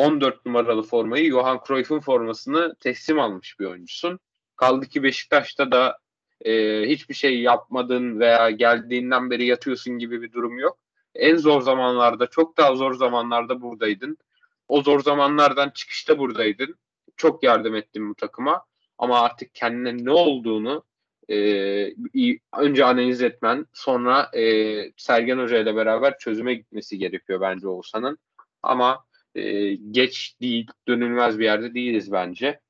[0.00, 4.18] 14 numaralı formayı Johan Cruyff'un formasını teslim almış bir oyuncusun.
[4.56, 5.98] Kaldı ki Beşiktaş'ta da
[6.44, 10.78] e, hiçbir şey yapmadın veya geldiğinden beri yatıyorsun gibi bir durum yok
[11.14, 14.18] en zor zamanlarda, çok daha zor zamanlarda buradaydın.
[14.68, 16.74] O zor zamanlardan çıkışta buradaydın.
[17.16, 18.64] Çok yardım ettin bu takıma.
[18.98, 20.84] Ama artık kendine ne olduğunu
[21.30, 21.36] e,
[22.58, 24.42] önce analiz etmen, sonra e,
[24.96, 28.18] Sergen Hoca ile beraber çözüme gitmesi gerekiyor bence Oğuzhan'ın.
[28.62, 32.60] Ama e, geç değil, dönülmez bir yerde değiliz bence.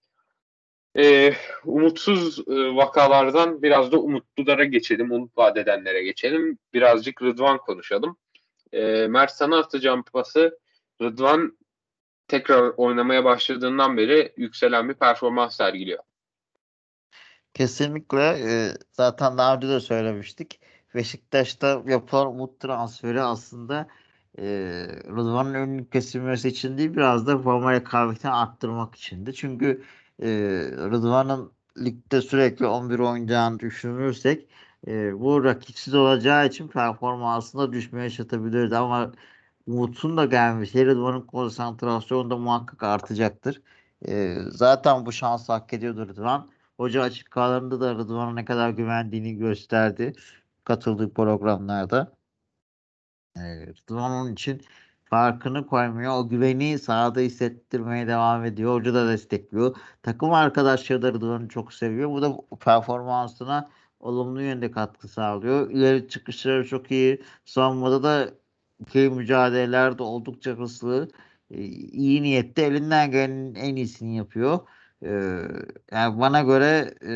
[0.99, 6.59] E, umutsuz e, vakalardan biraz da umutlulara geçelim, umut vaat edenlere geçelim.
[6.75, 8.16] Birazcık Rıdvan konuşalım.
[8.73, 10.59] E, Mert sana atacağım pası
[11.03, 11.59] Rıdvan
[12.29, 16.03] tekrar oynamaya başladığından beri yükselen bir performans sergiliyor.
[17.55, 18.23] Kesinlikle.
[18.23, 20.61] E, zaten daha önce de söylemiştik.
[20.94, 23.88] Beşiktaş'ta yapılan umut transferi aslında
[24.38, 24.45] e,
[25.09, 29.35] Rıdvan'ın önünün kesilmesi için değil biraz da forma rekabetini arttırmak içindi.
[29.35, 29.85] Çünkü
[30.23, 30.29] e,
[30.90, 34.49] Rıdvan'ın ligde sürekli 11 oynayacağını düşünürsek
[34.87, 39.12] e, bu rakipsiz olacağı için performansında düşme yaşatabilirdi ama
[39.66, 43.62] Umut'un da gelmesi Rıdvan'ın konsantrasyonu da muhakkak artacaktır.
[44.09, 46.51] E, zaten bu şansı hak ediyordu Rıdvan.
[46.77, 50.12] Hoca açıklamalarında da Rıdvan'a ne kadar güvendiğini gösterdi
[50.64, 52.20] katıldığı programlarda.
[53.90, 54.62] Onun için
[55.05, 56.12] farkını koymuyor.
[56.19, 58.75] O güveni sahada hissettirmeye devam ediyor.
[58.75, 59.77] Hoca da destekliyor.
[60.03, 62.11] Takım arkadaşları da Rıdvan'ı çok seviyor.
[62.11, 65.71] Bu da performansına olumlu yönde katkı sağlıyor.
[65.71, 67.23] İleri çıkışları çok iyi.
[67.45, 68.31] Savunmada da
[68.81, 71.09] ikili mücadelelerde oldukça hızlı.
[71.51, 74.61] E, iyi niyette elinden gelenin en iyisini yapıyor.
[75.03, 75.11] E,
[75.93, 77.12] yani bana göre e,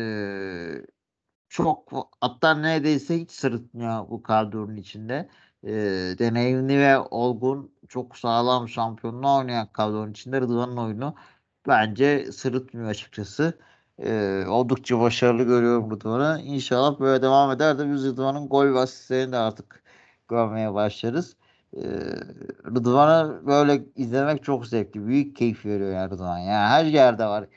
[1.49, 5.29] çok hatta neredeyse hiç sırıtmıyor bu kadronun içinde.
[5.65, 5.71] E,
[6.19, 11.15] deneyimli ve olgun çok sağlam şampiyonluğa oynayan kadronun içinde Rıdvan'ın oyunu
[11.67, 13.59] bence sırıtmıyor açıkçası.
[13.99, 16.41] E, oldukça başarılı görüyorum Rıdvan'ı.
[16.41, 19.83] İnşallah böyle devam eder de biz Rıdvan'ın gol ve asistlerini de artık
[20.27, 21.35] görmeye başlarız.
[21.77, 21.81] E,
[22.65, 25.07] Rıdvan'ı böyle izlemek çok zevkli.
[25.07, 26.37] Büyük keyif veriyor yani Rıdvan.
[26.37, 27.47] Yani her yerde var.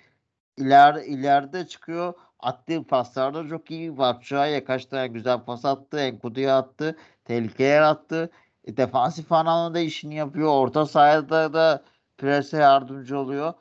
[0.57, 2.15] İleride, ileride çıkıyor.
[2.41, 3.99] Attığı paslarda çok iyi.
[3.99, 5.99] Batshuayi'ye kaç tane güzel pas attı.
[6.01, 6.97] Enkudu'ya attı.
[7.29, 8.31] Tehlike yarattı.
[8.65, 10.49] E, defansif anlamda işini yapıyor.
[10.49, 11.85] Orta sahada da
[12.19, 13.55] prese yardımcı oluyor.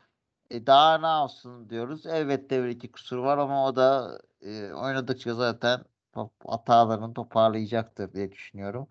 [0.51, 2.05] E, daha ne yapsın diyoruz.
[2.05, 5.81] Elbette bir iki kusur var ama o da e, oynadıkça zaten
[6.13, 8.87] top, hatalarını toparlayacaktır diye düşünüyorum.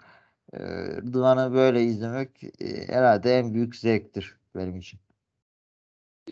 [0.55, 0.59] E,
[1.53, 5.01] böyle izlemek e, herhalde en büyük zevktir benim için.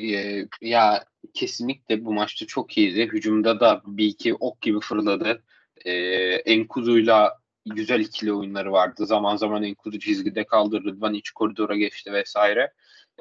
[0.01, 1.05] Ee, ya
[1.35, 3.09] kesinlikle bu maçta çok iyiydi.
[3.13, 5.43] Hücumda da bir iki ok gibi fırladı.
[5.85, 5.93] Ee,
[6.35, 9.07] Enkudu'yla güzel ikili oyunları vardı.
[9.07, 10.85] Zaman zaman Enkudu çizgide kaldı.
[10.85, 12.73] Rıdvan iç koridora geçti vesaire.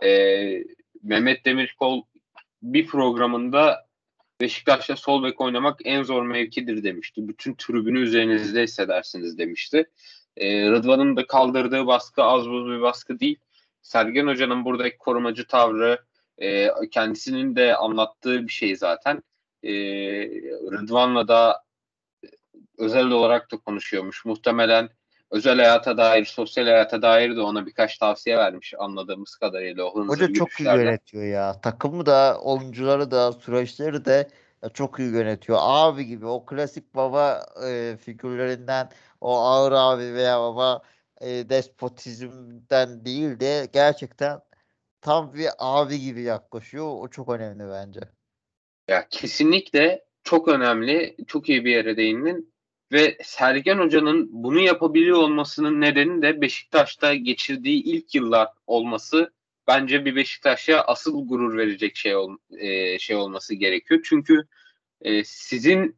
[0.03, 0.63] Ee,
[1.03, 2.03] Mehmet Demirkol
[2.61, 3.87] bir programında
[4.41, 7.27] Beşiktaş'ta sol bek oynamak en zor mevkidir demişti.
[7.27, 9.89] Bütün tribünü üzerinizde hissedersiniz demişti.
[10.37, 13.39] Ee, Rıdvan'ın da kaldırdığı baskı az buz bir baskı değil.
[13.81, 15.99] Sergen Hoca'nın buradaki korumacı tavrı
[16.37, 19.23] e, kendisinin de anlattığı bir şey zaten.
[19.63, 19.71] E,
[20.71, 21.63] Rıdvan'la da
[22.77, 24.25] özel olarak da konuşuyormuş.
[24.25, 24.89] Muhtemelen
[25.31, 29.83] özel hayata dair, sosyal hayata dair de ona birkaç tavsiye vermiş anladığımız kadarıyla.
[29.83, 31.61] O Hoca çok iyi yönetiyor ya.
[31.61, 34.27] Takımı da, oyuncuları da, süreçleri de
[34.73, 35.57] çok iyi yönetiyor.
[35.61, 38.89] Abi gibi o klasik baba e, figürlerinden
[39.21, 40.81] o ağır abi veya baba
[41.21, 44.39] e, despotizmden değil de gerçekten
[45.01, 46.85] tam bir abi gibi yaklaşıyor.
[46.99, 47.99] O çok önemli bence.
[48.87, 51.17] Ya kesinlikle çok önemli.
[51.27, 52.52] Çok iyi bir yere değindin.
[52.93, 59.33] Ve Sergen Hoca'nın bunu yapabiliyor olmasının nedeni de Beşiktaş'ta geçirdiği ilk yıllar olması
[59.67, 64.01] bence bir Beşiktaş'a asıl gurur verecek şey ol, e, şey olması gerekiyor.
[64.03, 64.43] Çünkü
[65.01, 65.97] e, sizin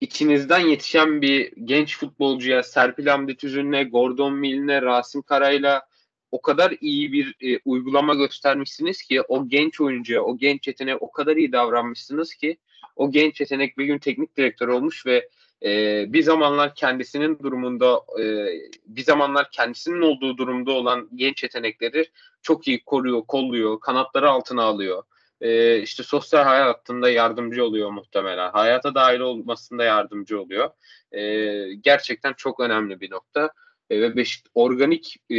[0.00, 5.82] içinizden yetişen bir genç futbolcuya Serpil Hamdi Tüzün'le, Gordon Mill'le, Rasim Kara'yla
[6.30, 11.12] o kadar iyi bir e, uygulama göstermişsiniz ki o genç oyuncuya, o genç yeteneğe o
[11.12, 12.56] kadar iyi davranmışsınız ki
[12.96, 15.28] o genç yetenek bir gün teknik direktör olmuş ve
[15.64, 18.46] e, bir zamanlar kendisinin durumunda e,
[18.86, 22.10] bir zamanlar kendisinin olduğu durumda olan genç yetenekleri
[22.42, 25.02] çok iyi koruyor, kolluyor, kanatları altına alıyor.
[25.40, 28.50] E, işte sosyal hayatında yardımcı oluyor muhtemelen.
[28.50, 30.70] Hayata dahil olmasında yardımcı oluyor.
[31.12, 33.50] E, gerçekten çok önemli bir nokta.
[33.90, 35.36] E, ve Beşik, organik e,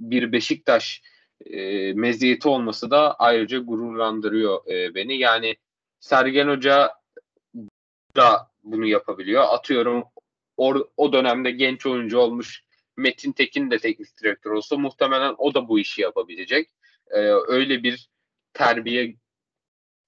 [0.00, 1.02] bir Beşiktaş
[1.46, 5.18] e, meziyeti olması da ayrıca gururlandırıyor e, beni.
[5.18, 5.56] Yani
[6.00, 6.90] Sergen Hoca
[8.16, 9.42] da bunu yapabiliyor.
[9.48, 10.04] Atıyorum
[10.56, 12.62] or, o dönemde genç oyuncu olmuş
[12.96, 16.70] Metin Tekin de teknik direktör olsa muhtemelen o da bu işi yapabilecek.
[17.10, 18.08] Ee, öyle bir
[18.52, 19.14] terbiye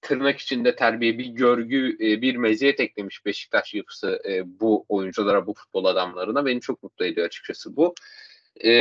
[0.01, 5.53] tırnak içinde terbiye bir görgü e, bir meziyet eklemiş Beşiktaş yapısı e, bu oyunculara bu
[5.53, 7.95] futbol adamlarına beni çok mutlu ediyor açıkçası bu.
[8.65, 8.71] E,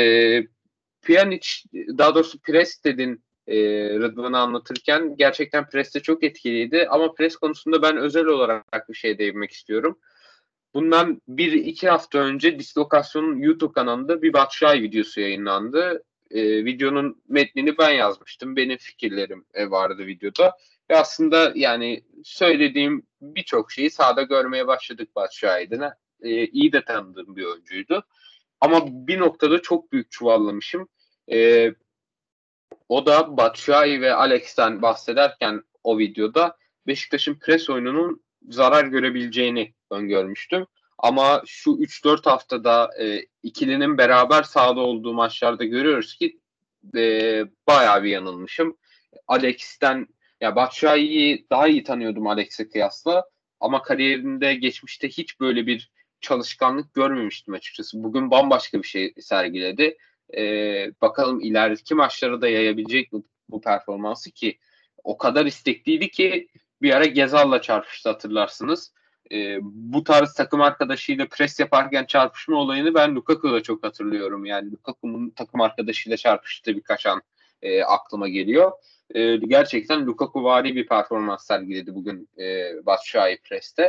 [1.03, 3.57] Pjanic daha doğrusu Pres dedin e,
[3.91, 9.51] Rıdvan'ı anlatırken gerçekten Pres'te çok etkiliydi ama Pres konusunda ben özel olarak bir şey değinmek
[9.51, 9.99] istiyorum.
[10.75, 16.05] Bundan bir iki hafta önce Dislokasyon'un YouTube kanalında bir Batshuayi videosu yayınlandı.
[16.31, 18.57] E, videonun metnini ben yazmıştım.
[18.57, 20.53] Benim fikirlerim e, vardı videoda.
[20.91, 25.93] Ve aslında yani söylediğim birçok şeyi sahada görmeye başladık Batshuayi'den.
[26.23, 28.05] E, iyi de tanıdığım bir oyuncuydu.
[28.61, 30.89] Ama bir noktada çok büyük çuvallamışım.
[31.33, 31.71] E,
[32.89, 36.57] o da Batshuayi ve Alex'ten bahsederken o videoda
[36.87, 40.67] Beşiktaş'ın pres oyununun zarar görebileceğini öngörmüştüm.
[40.99, 46.39] Ama şu 3-4 haftada e, ikilinin beraber sahada olduğu maçlarda görüyoruz ki
[46.97, 48.77] e, bayağı bir yanılmışım.
[49.29, 50.07] Alex'ten
[50.41, 53.25] ya Batshuayi'yi daha iyi tanıyordum Alex'e kıyasla
[53.61, 58.05] ama kariyerinde geçmişte hiç böyle bir çalışkanlık görmemiştim açıkçası.
[58.05, 59.97] Bugün bambaşka bir şey sergiledi.
[60.37, 64.59] E, bakalım ileriki maçlara da yayabilecek mi bu performansı ki
[65.05, 66.49] o kadar istekliydi ki
[66.83, 68.93] bir ara Gezal'la çarpıştı hatırlarsınız.
[69.33, 74.45] E, bu tarz takım arkadaşıyla pres yaparken çarpışma olayını ben Lukaku'da çok hatırlıyorum.
[74.45, 77.23] Yani Lukaku'nun takım arkadaşıyla çarpıştığı birkaç an
[77.63, 78.73] e, aklıma geliyor.
[79.15, 83.83] E, gerçekten Lukaku vari bir performans sergiledi bugün e, Batshuayi Pres'te.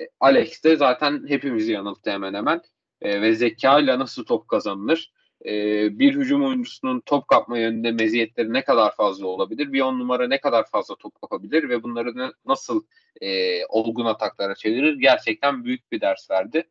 [0.00, 2.62] E, Alex de zaten hepimizi yanılttı hemen hemen.
[3.02, 5.12] E, ve zeka ile nasıl top kazanılır?
[5.44, 5.52] E,
[5.98, 9.72] bir hücum oyuncusunun top kapma yönünde meziyetleri ne kadar fazla olabilir?
[9.72, 11.68] Bir on numara ne kadar fazla top kapabilir?
[11.68, 12.84] Ve bunları nasıl
[13.20, 15.00] e, olgun ataklara çevirir?
[15.00, 16.68] Gerçekten büyük bir ders verdi.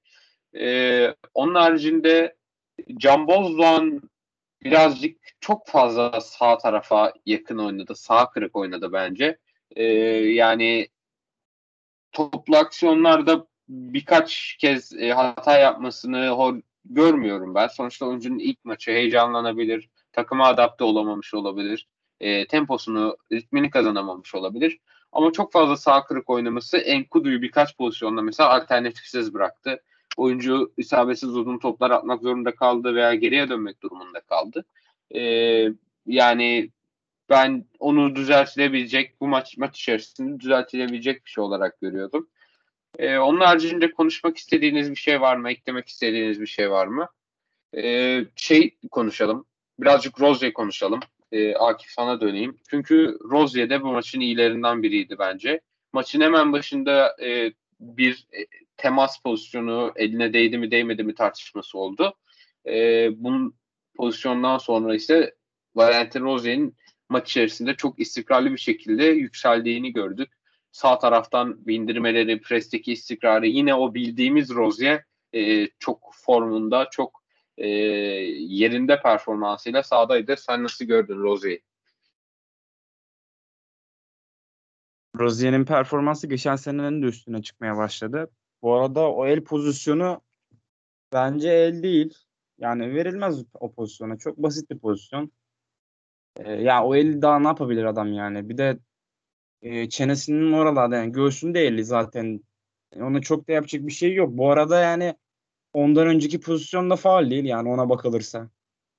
[0.55, 2.35] E, onun haricinde
[2.97, 4.01] Can Bozdoğan
[4.63, 7.95] birazcık çok fazla sağ tarafa yakın oynadı.
[7.95, 9.37] Sağ kırık oynadı bence.
[9.75, 10.87] Ee, yani
[12.11, 16.29] toplu aksiyonlarda birkaç kez e, hata yapmasını
[16.89, 17.67] görmüyorum ben.
[17.67, 21.87] Sonuçta oyuncunun ilk maçı heyecanlanabilir, takıma adapte olamamış olabilir,
[22.19, 24.79] e, temposunu, ritmini kazanamamış olabilir.
[25.11, 29.83] Ama çok fazla sağ kırık oynaması Enkudu'yu birkaç pozisyonda mesela alternatifsiz bıraktı.
[30.17, 34.65] Oyuncu isabetsiz uzun toplar atmak zorunda kaldı veya geriye dönmek durumunda kaldı.
[35.15, 35.67] Ee,
[36.05, 36.69] yani
[37.29, 42.29] ben onu düzeltilebilecek bu maç maç içerisinde düzeltilebilecek bir şey olarak görüyordum.
[42.99, 45.51] Ee, onun haricinde konuşmak istediğiniz bir şey var mı?
[45.51, 47.09] Eklemek istediğiniz bir şey var mı?
[47.77, 49.45] Ee, şey konuşalım.
[49.79, 50.99] Birazcık Rozier konuşalım.
[51.31, 52.57] Ee, Akif sana döneyim.
[52.69, 55.61] Çünkü Rozier de bu maçın iyilerinden biriydi bence.
[55.93, 58.45] Maçın hemen başında e, bir e,
[58.77, 62.13] temas pozisyonu eline değdi mi değmedi mi tartışması oldu.
[62.67, 63.55] E, bunun
[63.95, 65.35] pozisyondan sonra ise
[65.75, 66.75] Valentin Rozier'in
[67.09, 70.29] maç içerisinde çok istikrarlı bir şekilde yükseldiğini gördük.
[70.75, 75.03] Sağ taraftan bindirmeleri, presteki istikrarı yine o bildiğimiz Rozier
[75.33, 77.23] e, çok formunda, çok
[77.57, 80.35] e, yerinde performansıyla sahadaydı.
[80.37, 81.61] Sen nasıl gördün Rozier'i?
[85.19, 88.31] Rozier'in performansı geçen senenin de üstüne çıkmaya başladı.
[88.61, 90.21] Bu arada o el pozisyonu
[91.13, 92.17] bence el değil.
[92.57, 94.17] Yani verilmez o pozisyona.
[94.17, 95.31] Çok basit bir pozisyon.
[96.37, 98.49] Ee, ya o eli daha ne yapabilir adam yani?
[98.49, 98.79] Bir de
[99.65, 102.41] e, çenesinin oralarda yani göğsünde eli zaten.
[102.95, 104.29] Ona çok da yapacak bir şey yok.
[104.31, 105.15] Bu arada yani
[105.73, 108.49] ondan önceki pozisyon da faal değil yani ona bakılırsa.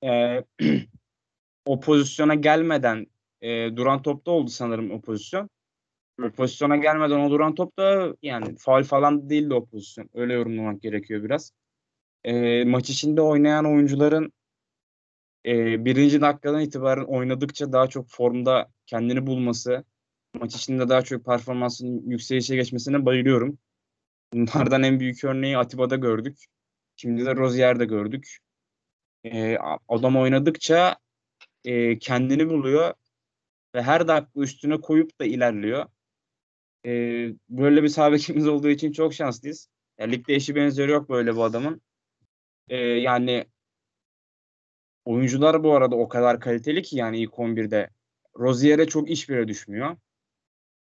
[0.03, 0.43] Ee,
[1.65, 3.07] o pozisyona gelmeden
[3.41, 5.49] e, duran topta oldu sanırım o pozisyon.
[6.23, 10.09] O pozisyona gelmeden o duran top da yani faul falan değildi o pozisyon.
[10.13, 11.51] Öyle yorumlamak gerekiyor biraz.
[12.23, 14.33] E, maç içinde oynayan oyuncuların
[15.45, 19.83] e, birinci dakikadan itibaren oynadıkça daha çok formda kendini bulması,
[20.41, 23.57] maç içinde daha çok performansının yükselişe geçmesine bayılıyorum.
[24.33, 26.45] Bunlardan en büyük örneği Atiba'da gördük.
[26.95, 28.37] Şimdi de Rozier'de gördük.
[29.23, 29.57] E,
[29.87, 30.97] adam oynadıkça
[31.65, 32.93] e, kendini buluyor
[33.75, 35.85] ve her dakika üstüne koyup da ilerliyor.
[36.85, 36.91] E,
[37.49, 39.69] böyle bir sabekimiz olduğu için çok şanslıyız.
[39.97, 41.81] Ya, ligde eşi benzeri yok böyle bu adamın.
[42.69, 43.45] E, yani
[45.05, 47.89] oyuncular bu arada o kadar kaliteli ki yani ilk 11'de
[48.39, 49.97] Rozier'e çok iş bile düşmüyor.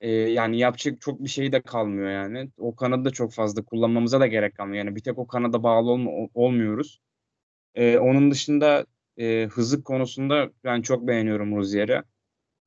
[0.02, 2.50] E, yani yapacak çok bir şey de kalmıyor yani.
[2.58, 4.86] O kanadı da çok fazla kullanmamıza da gerek kalmıyor.
[4.86, 7.02] Yani bir tek o kanada bağlı olma, olmuyoruz.
[7.76, 8.86] E, onun dışında
[9.18, 12.04] e, hızlık konusunda ben çok beğeniyorum Rozier'i.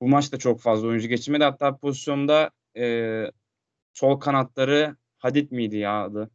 [0.00, 1.44] Bu maçta çok fazla oyuncu geçirmedi.
[1.44, 3.24] Hatta pozisyonda e,
[3.92, 6.30] sol kanatları Hadid miydi ya adı?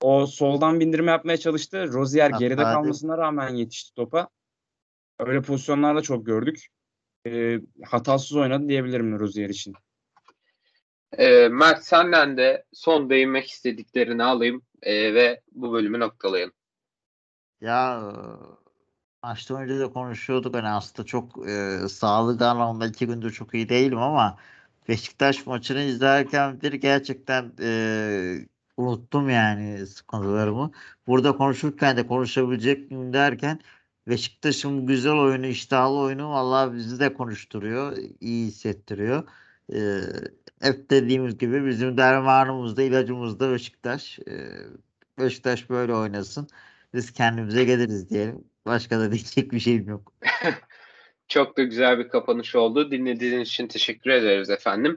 [0.00, 1.92] O soldan bindirme yapmaya çalıştı.
[1.92, 2.74] Rozier geride Hadid.
[2.74, 4.28] kalmasına rağmen yetişti topa.
[5.18, 6.66] Öyle pozisyonlarda çok gördük.
[7.26, 9.74] E, hatasız oynadı diyebilirim Rozier için.
[11.12, 16.54] E, Mert senden de son değinmek istediklerini alayım e, ve bu bölümü noktalayalım.
[17.60, 18.12] Ya
[19.22, 23.98] maçtan önce de konuşuyorduk hani aslında çok e, sağlık anlamında iki gündür çok iyi değilim
[23.98, 24.38] ama
[24.88, 30.70] Beşiktaş maçını izlerken bir gerçekten e, unuttum yani sıkıntılarımı.
[31.06, 33.60] Burada konuşurken de konuşabilecek miyim derken
[34.08, 39.28] Beşiktaş'ın güzel oyunu, iştahlı oyunu vallahi bizi de konuşturuyor, iyi hissettiriyor.
[39.72, 39.78] E,
[40.60, 44.18] hep dediğimiz gibi bizim dermanımız da ilacımız da Beşiktaş.
[44.18, 44.50] E,
[45.18, 46.48] Beşiktaş böyle oynasın.
[46.94, 48.44] Biz kendimize geliriz diyelim.
[48.66, 50.12] Başka da diyecek bir şeyim yok.
[51.28, 52.90] Çok da güzel bir kapanış oldu.
[52.90, 54.96] Dinlediğiniz için teşekkür ederiz efendim.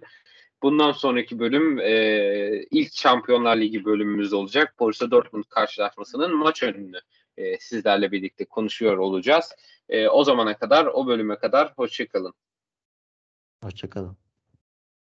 [0.64, 4.76] Bundan sonraki bölüm e, ilk Şampiyonlar Ligi bölümümüz olacak.
[4.80, 7.00] Borussia Dortmund karşılaşmasının maç önünü
[7.38, 9.56] e, sizlerle birlikte konuşuyor olacağız.
[9.90, 12.34] E, o zamana kadar, o bölüme kadar hoşçakalın.
[13.64, 14.18] Hoşçakalın.